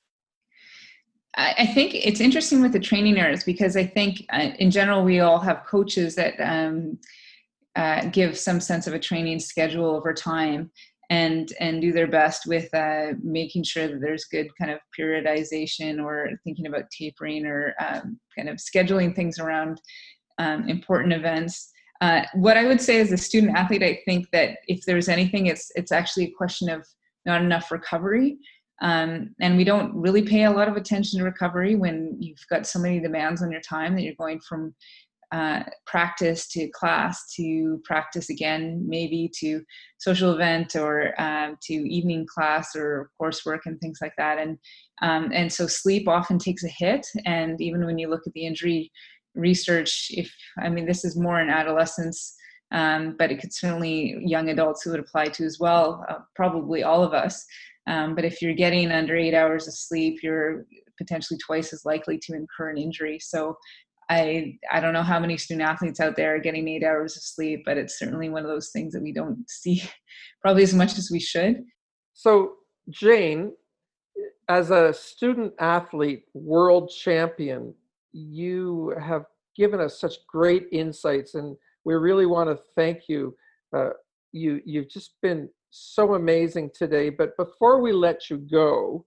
I 1.38 1.66
think 1.66 1.94
it's 1.94 2.20
interesting 2.20 2.62
with 2.62 2.72
the 2.72 2.80
training 2.80 3.18
errors 3.18 3.44
because 3.44 3.76
I 3.76 3.84
think 3.84 4.24
uh, 4.32 4.52
in 4.58 4.70
general 4.70 5.04
we 5.04 5.20
all 5.20 5.38
have 5.38 5.66
coaches 5.66 6.14
that 6.14 6.40
um, 6.40 6.98
uh, 7.74 8.06
give 8.06 8.38
some 8.38 8.58
sense 8.58 8.86
of 8.86 8.94
a 8.94 8.98
training 8.98 9.40
schedule 9.40 9.84
over 9.84 10.14
time 10.14 10.70
and 11.10 11.52
and 11.60 11.80
do 11.80 11.92
their 11.92 12.06
best 12.06 12.46
with 12.46 12.72
uh, 12.74 13.12
making 13.22 13.62
sure 13.62 13.86
that 13.86 14.00
there's 14.00 14.24
good 14.24 14.48
kind 14.58 14.70
of 14.70 14.80
periodization 14.98 16.02
or 16.02 16.30
thinking 16.44 16.66
about 16.66 16.90
tapering 16.90 17.46
or 17.46 17.74
um, 17.78 18.18
kind 18.36 18.48
of 18.48 18.56
scheduling 18.56 19.14
things 19.14 19.38
around 19.38 19.80
um, 20.38 20.68
important 20.68 21.12
events. 21.12 21.70
Uh, 22.00 22.22
what 22.34 22.56
I 22.56 22.66
would 22.66 22.80
say 22.80 23.00
as 23.00 23.12
a 23.12 23.16
student 23.16 23.56
athlete, 23.56 23.82
I 23.82 24.00
think 24.04 24.30
that 24.32 24.58
if 24.68 24.84
there's 24.84 25.08
anything, 25.08 25.46
it's 25.46 25.70
it's 25.76 25.92
actually 25.92 26.24
a 26.24 26.36
question 26.36 26.68
of 26.68 26.86
not 27.24 27.40
enough 27.40 27.70
recovery. 27.70 28.38
Um, 28.82 29.34
and 29.40 29.56
we 29.56 29.64
don't 29.64 29.94
really 29.94 30.20
pay 30.20 30.44
a 30.44 30.50
lot 30.50 30.68
of 30.68 30.76
attention 30.76 31.18
to 31.18 31.24
recovery 31.24 31.76
when 31.76 32.16
you've 32.20 32.44
got 32.50 32.66
so 32.66 32.78
many 32.78 33.00
demands 33.00 33.42
on 33.42 33.50
your 33.50 33.62
time 33.62 33.94
that 33.94 34.02
you're 34.02 34.14
going 34.18 34.38
from 34.40 34.74
uh, 35.32 35.62
practice 35.86 36.46
to 36.48 36.68
class 36.68 37.34
to 37.34 37.80
practice 37.84 38.30
again, 38.30 38.84
maybe 38.86 39.30
to 39.40 39.60
social 39.98 40.32
event 40.32 40.76
or 40.76 41.20
um, 41.20 41.56
to 41.62 41.74
evening 41.74 42.26
class 42.32 42.76
or 42.76 43.10
coursework 43.20 43.60
and 43.66 43.80
things 43.80 43.98
like 44.00 44.14
that. 44.16 44.38
And 44.38 44.58
um, 45.02 45.30
and 45.34 45.52
so 45.52 45.66
sleep 45.66 46.08
often 46.08 46.38
takes 46.38 46.64
a 46.64 46.68
hit. 46.68 47.06
And 47.24 47.60
even 47.60 47.84
when 47.84 47.98
you 47.98 48.08
look 48.08 48.26
at 48.26 48.32
the 48.34 48.46
injury 48.46 48.90
research, 49.34 50.08
if 50.10 50.32
I 50.62 50.68
mean 50.68 50.86
this 50.86 51.04
is 51.04 51.16
more 51.16 51.40
in 51.40 51.50
adolescence. 51.50 52.34
Um, 52.72 53.14
but 53.16 53.30
it 53.30 53.40
could 53.40 53.54
certainly 53.54 54.16
young 54.24 54.48
adults 54.48 54.82
who 54.82 54.90
would 54.90 54.98
apply 54.98 55.26
to 55.26 55.44
as 55.44 55.58
well, 55.60 56.04
uh, 56.08 56.18
probably 56.34 56.82
all 56.82 57.04
of 57.04 57.14
us. 57.14 57.44
Um, 57.86 58.16
but 58.16 58.24
if 58.24 58.42
you're 58.42 58.54
getting 58.54 58.90
under 58.90 59.16
eight 59.16 59.34
hours 59.34 59.68
of 59.68 59.74
sleep, 59.74 60.20
you're 60.20 60.66
potentially 60.98 61.38
twice 61.38 61.72
as 61.72 61.84
likely 61.84 62.18
to 62.18 62.34
incur 62.34 62.70
an 62.70 62.78
injury. 62.78 63.18
So 63.20 63.56
I 64.08 64.58
I 64.70 64.80
don't 64.80 64.92
know 64.92 65.02
how 65.02 65.18
many 65.18 65.36
student 65.36 65.68
athletes 65.68 66.00
out 66.00 66.16
there 66.16 66.34
are 66.34 66.40
getting 66.40 66.68
eight 66.68 66.84
hours 66.84 67.16
of 67.16 67.22
sleep, 67.22 67.62
but 67.64 67.76
it's 67.76 67.98
certainly 67.98 68.28
one 68.28 68.42
of 68.42 68.48
those 68.48 68.70
things 68.70 68.92
that 68.92 69.02
we 69.02 69.12
don't 69.12 69.44
see 69.50 69.82
probably 70.42 70.62
as 70.62 70.74
much 70.74 70.98
as 70.98 71.10
we 71.10 71.20
should. 71.20 71.64
So 72.14 72.54
Jane, 72.90 73.52
as 74.48 74.70
a 74.70 74.92
student 74.92 75.54
athlete, 75.58 76.24
world 76.34 76.90
champion, 76.90 77.74
you 78.12 78.94
have 79.00 79.24
given 79.56 79.80
us 79.80 80.00
such 80.00 80.14
great 80.28 80.66
insights, 80.72 81.34
and 81.34 81.56
we 81.84 81.94
really 81.94 82.26
want 82.26 82.48
to 82.48 82.62
thank 82.76 83.08
you. 83.08 83.36
Uh, 83.76 83.90
you 84.32 84.60
you've 84.64 84.88
just 84.88 85.14
been 85.22 85.48
so 85.70 86.14
amazing 86.14 86.70
today. 86.74 87.10
But 87.10 87.36
before 87.36 87.80
we 87.80 87.92
let 87.92 88.30
you 88.30 88.38
go, 88.38 89.04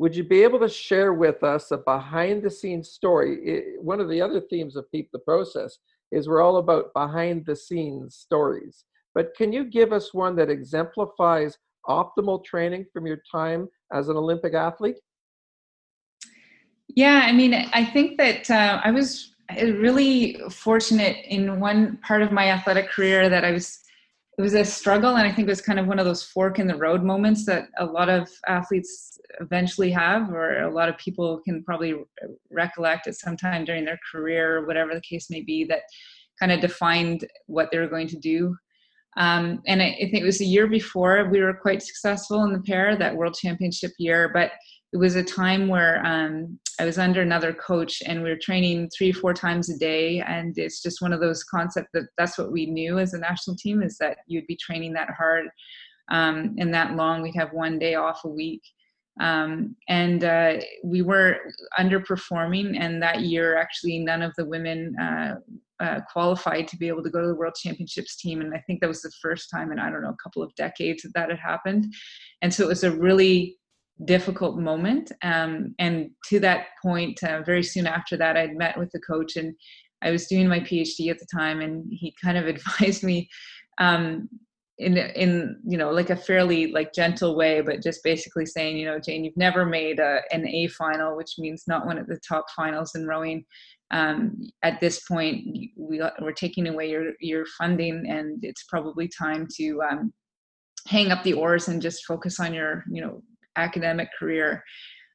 would 0.00 0.16
you 0.16 0.24
be 0.24 0.42
able 0.42 0.58
to 0.58 0.68
share 0.68 1.12
with 1.12 1.42
us 1.44 1.72
a 1.72 1.76
behind 1.76 2.42
the 2.42 2.50
scenes 2.50 2.88
story? 2.88 3.36
It, 3.44 3.82
one 3.82 4.00
of 4.00 4.08
the 4.08 4.22
other 4.22 4.40
themes 4.40 4.74
of 4.74 4.90
Peep 4.90 5.10
the 5.12 5.18
Process 5.18 5.76
is 6.10 6.26
we're 6.26 6.40
all 6.40 6.56
about 6.56 6.94
behind 6.94 7.44
the 7.44 7.54
scenes 7.54 8.16
stories. 8.16 8.86
But 9.14 9.36
can 9.36 9.52
you 9.52 9.62
give 9.62 9.92
us 9.92 10.14
one 10.14 10.36
that 10.36 10.48
exemplifies 10.48 11.58
optimal 11.86 12.42
training 12.42 12.86
from 12.90 13.06
your 13.06 13.20
time 13.30 13.68
as 13.92 14.08
an 14.08 14.16
Olympic 14.16 14.54
athlete? 14.54 14.96
Yeah, 16.88 17.20
I 17.22 17.32
mean, 17.32 17.52
I 17.52 17.84
think 17.84 18.16
that 18.16 18.50
uh, 18.50 18.80
I 18.82 18.92
was 18.92 19.34
really 19.60 20.40
fortunate 20.48 21.26
in 21.26 21.60
one 21.60 21.98
part 21.98 22.22
of 22.22 22.32
my 22.32 22.48
athletic 22.48 22.88
career 22.88 23.28
that 23.28 23.44
I 23.44 23.50
was 23.50 23.80
it 24.38 24.42
was 24.42 24.54
a 24.54 24.64
struggle 24.64 25.16
and 25.16 25.26
i 25.26 25.32
think 25.32 25.46
it 25.46 25.50
was 25.50 25.60
kind 25.60 25.78
of 25.78 25.86
one 25.86 25.98
of 25.98 26.06
those 26.06 26.22
fork 26.22 26.58
in 26.58 26.66
the 26.66 26.74
road 26.74 27.02
moments 27.02 27.44
that 27.44 27.68
a 27.78 27.84
lot 27.84 28.08
of 28.08 28.28
athletes 28.48 29.18
eventually 29.40 29.90
have 29.90 30.30
or 30.30 30.62
a 30.62 30.70
lot 30.70 30.88
of 30.88 30.96
people 30.98 31.40
can 31.44 31.62
probably 31.62 31.94
recollect 32.50 33.06
at 33.06 33.14
some 33.14 33.36
time 33.36 33.64
during 33.64 33.84
their 33.84 33.98
career 34.10 34.58
or 34.58 34.66
whatever 34.66 34.94
the 34.94 35.00
case 35.00 35.30
may 35.30 35.40
be 35.40 35.64
that 35.64 35.82
kind 36.38 36.52
of 36.52 36.60
defined 36.60 37.26
what 37.46 37.70
they 37.70 37.78
were 37.78 37.86
going 37.86 38.08
to 38.08 38.18
do. 38.18 38.56
Um, 39.16 39.60
and 39.66 39.82
I, 39.82 39.86
I 39.86 40.10
think 40.10 40.22
it 40.22 40.24
was 40.24 40.40
a 40.40 40.44
year 40.44 40.66
before 40.66 41.28
we 41.30 41.40
were 41.40 41.54
quite 41.54 41.82
successful 41.82 42.44
in 42.44 42.52
the 42.52 42.62
pair 42.62 42.96
that 42.96 43.14
world 43.14 43.34
championship 43.34 43.90
year 43.98 44.30
but 44.32 44.52
it 44.92 44.96
was 44.96 45.14
a 45.14 45.22
time 45.22 45.68
where 45.68 46.04
um, 46.04 46.58
I 46.80 46.84
was 46.84 46.98
under 46.98 47.20
another 47.20 47.52
coach 47.52 48.02
and 48.06 48.22
we 48.22 48.30
were 48.30 48.36
training 48.36 48.90
three, 48.96 49.12
four 49.12 49.32
times 49.34 49.68
a 49.70 49.78
day. 49.78 50.20
And 50.20 50.56
it's 50.58 50.82
just 50.82 51.00
one 51.00 51.12
of 51.12 51.20
those 51.20 51.44
concepts 51.44 51.90
that 51.94 52.06
that's 52.18 52.38
what 52.38 52.50
we 52.50 52.66
knew 52.66 52.98
as 52.98 53.14
a 53.14 53.18
national 53.18 53.56
team 53.56 53.82
is 53.82 53.98
that 53.98 54.18
you'd 54.26 54.46
be 54.46 54.56
training 54.56 54.92
that 54.94 55.10
hard 55.10 55.46
um, 56.10 56.56
and 56.58 56.74
that 56.74 56.96
long. 56.96 57.22
We'd 57.22 57.36
have 57.36 57.52
one 57.52 57.78
day 57.78 57.94
off 57.94 58.24
a 58.24 58.28
week. 58.28 58.62
Um, 59.20 59.76
and 59.88 60.24
uh, 60.24 60.54
we 60.82 61.02
were 61.02 61.38
underperforming. 61.78 62.76
And 62.80 63.02
that 63.02 63.20
year, 63.20 63.56
actually, 63.56 63.98
none 63.98 64.22
of 64.22 64.32
the 64.36 64.46
women 64.46 64.96
uh, 64.98 65.34
uh, 65.80 66.00
qualified 66.10 66.66
to 66.68 66.76
be 66.76 66.88
able 66.88 67.02
to 67.02 67.10
go 67.10 67.20
to 67.20 67.28
the 67.28 67.34
World 67.34 67.54
Championships 67.54 68.16
team. 68.16 68.40
And 68.40 68.54
I 68.54 68.62
think 68.66 68.80
that 68.80 68.88
was 68.88 69.02
the 69.02 69.12
first 69.22 69.50
time 69.50 69.70
in, 69.70 69.78
I 69.78 69.90
don't 69.90 70.02
know, 70.02 70.10
a 70.10 70.22
couple 70.22 70.42
of 70.42 70.54
decades 70.54 71.02
that 71.02 71.14
that 71.14 71.30
had 71.30 71.38
happened. 71.38 71.92
And 72.42 72.52
so 72.52 72.64
it 72.64 72.68
was 72.68 72.84
a 72.84 72.90
really 72.90 73.58
difficult 74.04 74.58
moment. 74.58 75.12
Um, 75.22 75.74
and 75.78 76.10
to 76.28 76.40
that 76.40 76.66
point, 76.82 77.22
uh, 77.22 77.42
very 77.42 77.62
soon 77.62 77.86
after 77.86 78.16
that, 78.16 78.36
I'd 78.36 78.56
met 78.56 78.78
with 78.78 78.90
the 78.92 79.00
coach 79.00 79.36
and 79.36 79.54
I 80.02 80.10
was 80.10 80.26
doing 80.26 80.48
my 80.48 80.60
PhD 80.60 81.10
at 81.10 81.18
the 81.18 81.26
time, 81.32 81.60
and 81.60 81.84
he 81.90 82.14
kind 82.22 82.38
of 82.38 82.46
advised 82.54 83.02
me 83.02 83.28
um, 83.78 84.28
in 84.78 84.96
in 84.96 85.60
you 85.66 85.76
know 85.76 85.90
like 85.90 86.10
a 86.10 86.16
fairly 86.16 86.72
like 86.72 86.92
gentle 86.92 87.36
way, 87.36 87.60
but 87.60 87.82
just 87.82 88.02
basically 88.02 88.46
saying, 88.46 88.76
you 88.76 88.86
know, 88.86 88.98
Jane, 88.98 89.24
you've 89.24 89.36
never 89.36 89.66
made 89.66 89.98
a, 89.98 90.20
an 90.32 90.46
A 90.48 90.68
final, 90.68 91.16
which 91.16 91.34
means 91.38 91.64
not 91.68 91.86
one 91.86 91.98
of 91.98 92.06
the 92.06 92.20
top 92.26 92.46
finals 92.56 92.92
in 92.94 93.06
rowing. 93.06 93.44
Um, 93.92 94.40
at 94.62 94.80
this 94.80 95.00
point, 95.00 95.44
we, 95.76 96.00
we're 96.20 96.32
taking 96.32 96.66
away 96.68 96.90
your 96.90 97.12
your 97.20 97.44
funding, 97.58 98.06
and 98.08 98.38
it's 98.42 98.64
probably 98.64 99.08
time 99.08 99.46
to 99.58 99.82
um, 99.82 100.12
hang 100.86 101.10
up 101.10 101.22
the 101.24 101.34
oars 101.34 101.68
and 101.68 101.82
just 101.82 102.06
focus 102.06 102.40
on 102.40 102.54
your 102.54 102.84
you 102.90 103.02
know 103.02 103.22
academic 103.56 104.08
career. 104.18 104.64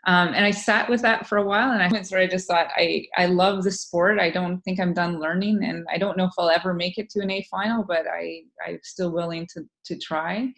Um, 0.08 0.30
and 0.36 0.46
I 0.46 0.52
sat 0.52 0.88
with 0.88 1.02
that 1.02 1.26
for 1.28 1.40
a 1.40 1.46
while, 1.46 1.72
and 1.72 1.82
I 1.82 1.88
I 2.20 2.28
just 2.28 2.48
thought, 2.48 2.68
I 2.78 3.08
I 3.18 3.26
love 3.26 3.64
the 3.64 3.72
sport. 3.72 4.20
I 4.20 4.30
don't 4.30 4.62
think 4.62 4.80
I'm 4.80 4.94
done 4.94 5.20
learning, 5.20 5.64
and 5.64 5.86
I 5.92 5.98
don't 5.98 6.16
know 6.16 6.26
if 6.26 6.34
I'll 6.38 6.52
ever 6.52 6.74
make 6.74 7.00
it 7.00 7.10
to 7.12 7.22
an 7.22 7.32
A 7.32 7.42
final, 7.50 7.84
but 7.84 8.06
I 8.08 8.42
I'm 8.68 8.80
still 8.84 9.12
willing 9.12 9.48
to 9.54 9.64
to 9.86 9.98
try. 9.98 10.54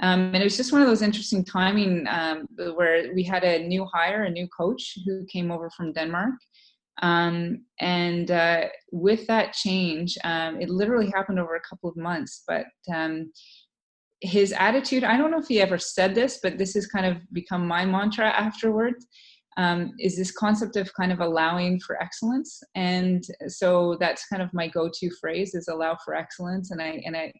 Um, 0.00 0.20
and 0.34 0.36
it 0.36 0.44
was 0.44 0.56
just 0.56 0.72
one 0.72 0.82
of 0.82 0.88
those 0.88 1.02
interesting 1.02 1.44
timing 1.44 2.06
um, 2.08 2.46
where 2.74 3.12
we 3.14 3.22
had 3.24 3.44
a 3.44 3.66
new 3.66 3.84
hire, 3.84 4.24
a 4.24 4.30
new 4.30 4.48
coach 4.48 4.98
who 5.04 5.24
came 5.26 5.50
over 5.50 5.70
from 5.70 5.92
Denmark, 5.92 6.34
Um, 7.02 7.64
and 7.80 8.30
uh, 8.30 8.66
with 8.92 9.26
that 9.26 9.52
change, 9.52 10.16
um, 10.24 10.60
it 10.60 10.70
literally 10.70 11.10
happened 11.10 11.38
over 11.38 11.56
a 11.56 11.68
couple 11.68 11.90
of 11.90 11.96
months, 11.96 12.42
but 12.46 12.66
um, 12.92 13.32
his 14.24 14.52
attitude, 14.52 15.04
I 15.04 15.16
don't 15.18 15.30
know 15.30 15.38
if 15.38 15.48
he 15.48 15.60
ever 15.60 15.78
said 15.78 16.14
this, 16.14 16.40
but 16.42 16.56
this 16.56 16.74
has 16.74 16.86
kind 16.86 17.04
of 17.04 17.18
become 17.32 17.66
my 17.66 17.84
mantra 17.84 18.28
afterwards. 18.30 19.06
Um, 19.56 19.92
is 20.00 20.16
this 20.16 20.32
concept 20.32 20.76
of 20.76 20.92
kind 20.94 21.12
of 21.12 21.20
allowing 21.20 21.78
for 21.78 22.02
excellence. 22.02 22.60
And 22.74 23.22
so 23.46 23.96
that's 24.00 24.26
kind 24.26 24.42
of 24.42 24.52
my 24.52 24.66
go-to 24.66 25.10
phrase 25.20 25.54
is 25.54 25.68
allow 25.68 25.96
for 26.04 26.14
excellence. 26.14 26.72
And 26.72 26.82
i 26.82 27.00
and 27.04 27.16
i 27.16 27.32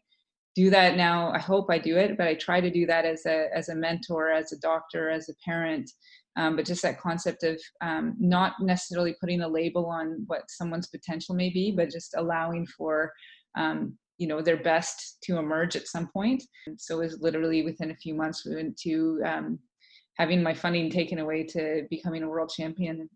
do 0.55 0.69
that 0.69 0.95
now. 0.95 1.31
I 1.33 1.39
hope 1.39 1.65
i 1.69 1.77
do 1.77 1.97
it 1.97 2.17
but 2.17 2.27
i 2.27 2.35
try 2.35 2.61
to 2.61 2.71
do 2.71 2.85
that 2.85 3.03
as 3.03 3.25
a 3.25 3.47
as 3.53 3.67
a 3.67 3.75
mentor 3.75 4.31
as 4.31 4.53
a 4.53 4.59
doctor 4.59 5.09
as 5.09 5.27
a 5.27 5.33
parent. 5.43 5.91
Um, 6.37 6.55
but 6.55 6.65
just 6.65 6.83
that 6.83 6.99
concept 6.99 7.43
of 7.43 7.59
um, 7.81 8.15
not 8.19 8.53
necessarily 8.61 9.15
putting 9.19 9.41
a 9.41 9.47
label 9.47 9.85
on 9.87 10.23
what 10.27 10.49
someone's 10.49 10.87
potential 10.87 11.35
may 11.35 11.49
be 11.49 11.71
but 11.71 11.91
just 11.91 12.13
allowing 12.15 12.65
for 12.77 13.11
um, 13.57 13.97
you 14.17 14.27
know 14.27 14.41
their 14.41 14.57
best 14.57 15.17
to 15.23 15.37
emerge 15.37 15.75
at 15.75 15.87
some 15.87 16.07
point. 16.07 16.43
So 16.77 17.01
it 17.01 17.05
was 17.05 17.21
literally 17.21 17.63
within 17.63 17.91
a 17.91 17.95
few 17.95 18.13
months 18.13 18.45
we 18.45 18.55
went 18.55 18.77
to 18.79 19.21
um, 19.25 19.59
having 20.17 20.41
my 20.41 20.53
funding 20.53 20.89
taken 20.89 21.19
away 21.19 21.43
to 21.43 21.83
becoming 21.89 22.23
a 22.23 22.29
world 22.29 22.51
champion. 22.55 23.09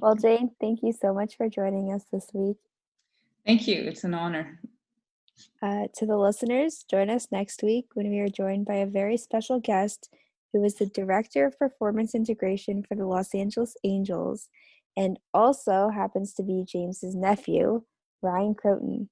Well 0.00 0.14
jane 0.14 0.50
thank 0.60 0.80
you 0.82 0.92
so 0.92 1.12
much 1.12 1.36
for 1.36 1.48
joining 1.48 1.92
us 1.92 2.04
this 2.12 2.28
week. 2.32 2.56
Thank 3.46 3.66
you. 3.66 3.82
It's 3.82 4.04
an 4.04 4.14
honor. 4.14 4.60
Uh, 5.62 5.86
to 5.94 6.06
the 6.06 6.16
listeners 6.16 6.84
join 6.90 7.08
us 7.08 7.28
next 7.30 7.62
week 7.62 7.86
when 7.94 8.10
we 8.10 8.18
are 8.20 8.28
joined 8.28 8.66
by 8.66 8.76
a 8.76 8.86
very 8.86 9.16
special 9.16 9.60
guest 9.60 10.10
who 10.52 10.64
is 10.64 10.74
the 10.74 10.86
director 10.86 11.46
of 11.46 11.58
performance 11.58 12.14
integration 12.14 12.82
for 12.82 12.94
the 12.94 13.06
los 13.06 13.34
angeles 13.34 13.76
angels 13.84 14.48
and 14.96 15.18
also 15.32 15.88
happens 15.88 16.34
to 16.34 16.42
be 16.42 16.64
james's 16.66 17.14
nephew 17.14 17.82
ryan 18.22 18.54
crotin 18.54 19.08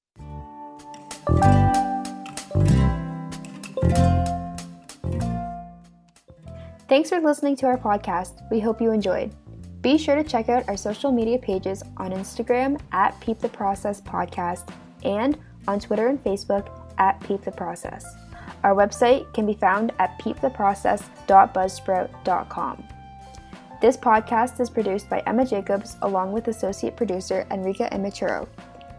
Thanks 6.89 7.11
for 7.11 7.21
listening 7.21 7.55
to 7.57 7.67
our 7.67 7.77
podcast. 7.77 8.51
We 8.51 8.61
hope 8.61 8.81
you 8.81 8.93
enjoyed. 8.93 9.35
Be 9.83 9.99
sure 9.99 10.17
to 10.17 10.25
check 10.25 10.49
out 10.49 10.69
our 10.69 10.77
social 10.77 11.13
media 11.13 11.39
pages 11.39 11.85
on 11.99 12.11
Instagram 12.13 12.81
at 12.93 13.21
Peep 13.21 13.39
the 13.39 13.49
Process 13.49 14.01
Podcast 14.01 14.69
and 15.05 15.39
on 15.69 15.79
Twitter 15.79 16.09
and 16.09 16.21
Facebook 16.25 16.69
at 16.99 17.21
Peep 17.21 17.43
the 17.43 17.53
Process. 17.53 18.05
Our 18.65 18.75
website 18.75 19.33
can 19.35 19.47
be 19.47 19.55
found 19.55 19.93
at 19.99 20.19
peeptheprocess.buzzsprout.com. 20.19 22.85
This 23.81 23.97
podcast 23.97 24.59
is 24.59 24.69
produced 24.69 25.09
by 25.09 25.23
Emma 25.27 25.45
Jacobs 25.45 25.97
along 26.03 26.33
with 26.33 26.49
associate 26.49 26.97
producer 26.97 27.47
Enrica 27.53 27.89
Imaturo. 27.93 28.49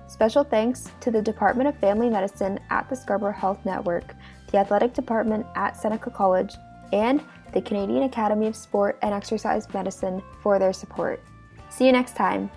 Special 0.09 0.43
thanks 0.43 0.89
to 1.01 1.11
the 1.11 1.21
Department 1.21 1.69
of 1.69 1.77
Family 1.77 2.09
Medicine 2.09 2.59
at 2.71 2.89
the 2.89 2.95
Scarborough 2.95 3.31
Health 3.31 3.63
Network, 3.63 4.15
the 4.51 4.57
Athletic 4.57 4.95
Department 4.95 5.45
at 5.55 5.77
Seneca 5.77 6.09
College, 6.09 6.55
and 6.91 7.21
the 7.53 7.61
Canadian 7.61 8.03
Academy 8.03 8.47
of 8.47 8.55
Sport 8.55 8.97
and 9.03 9.13
Exercise 9.13 9.71
Medicine 9.71 10.23
for 10.41 10.57
their 10.57 10.73
support. 10.73 11.23
See 11.69 11.85
you 11.85 11.91
next 11.91 12.15
time. 12.15 12.49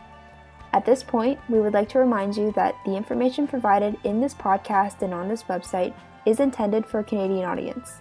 At 0.72 0.86
this 0.86 1.02
point, 1.02 1.38
we 1.50 1.60
would 1.60 1.74
like 1.74 1.90
to 1.90 1.98
remind 1.98 2.38
you 2.38 2.52
that 2.52 2.74
the 2.86 2.96
information 2.96 3.46
provided 3.46 3.98
in 4.02 4.22
this 4.22 4.32
podcast 4.32 5.02
and 5.02 5.12
on 5.12 5.28
this 5.28 5.42
website 5.42 5.92
is 6.24 6.40
intended 6.40 6.86
for 6.86 7.00
a 7.00 7.04
Canadian 7.04 7.44
audience. 7.44 7.98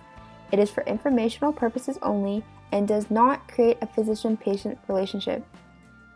It 0.53 0.59
is 0.59 0.71
for 0.71 0.83
informational 0.83 1.51
purposes 1.51 1.99
only 2.01 2.45
and 2.71 2.87
does 2.87 3.11
not 3.11 3.51
create 3.51 3.79
a 3.81 3.87
physician 3.87 4.37
patient 4.37 4.79
relationship. 4.87 5.45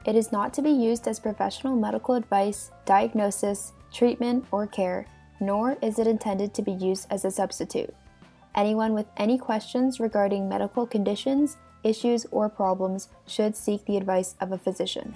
It 0.06 0.16
is 0.16 0.32
not 0.32 0.54
to 0.54 0.62
be 0.62 0.70
used 0.70 1.08
as 1.08 1.20
professional 1.20 1.76
medical 1.76 2.14
advice, 2.14 2.70
diagnosis, 2.86 3.74
treatment, 3.92 4.46
or 4.52 4.68
care, 4.68 5.08
nor 5.40 5.78
is 5.82 5.98
it 5.98 6.06
intended 6.06 6.54
to 6.54 6.62
be 6.62 6.74
used 6.74 7.08
as 7.10 7.26
a 7.26 7.32
substitute. 7.32 7.92
Anyone 8.54 8.94
with 8.94 9.08
any 9.18 9.40
questions 9.40 10.00
regarding 10.00 10.48
medical 10.48 10.86
conditions, 10.86 11.58
issues, 11.84 12.28
or 12.30 12.50
problems 12.50 13.10
should 13.26 13.56
seek 13.56 13.84
the 13.86 13.98
advice 13.98 14.36
of 14.40 14.52
a 14.52 14.60
physician. 14.60 15.16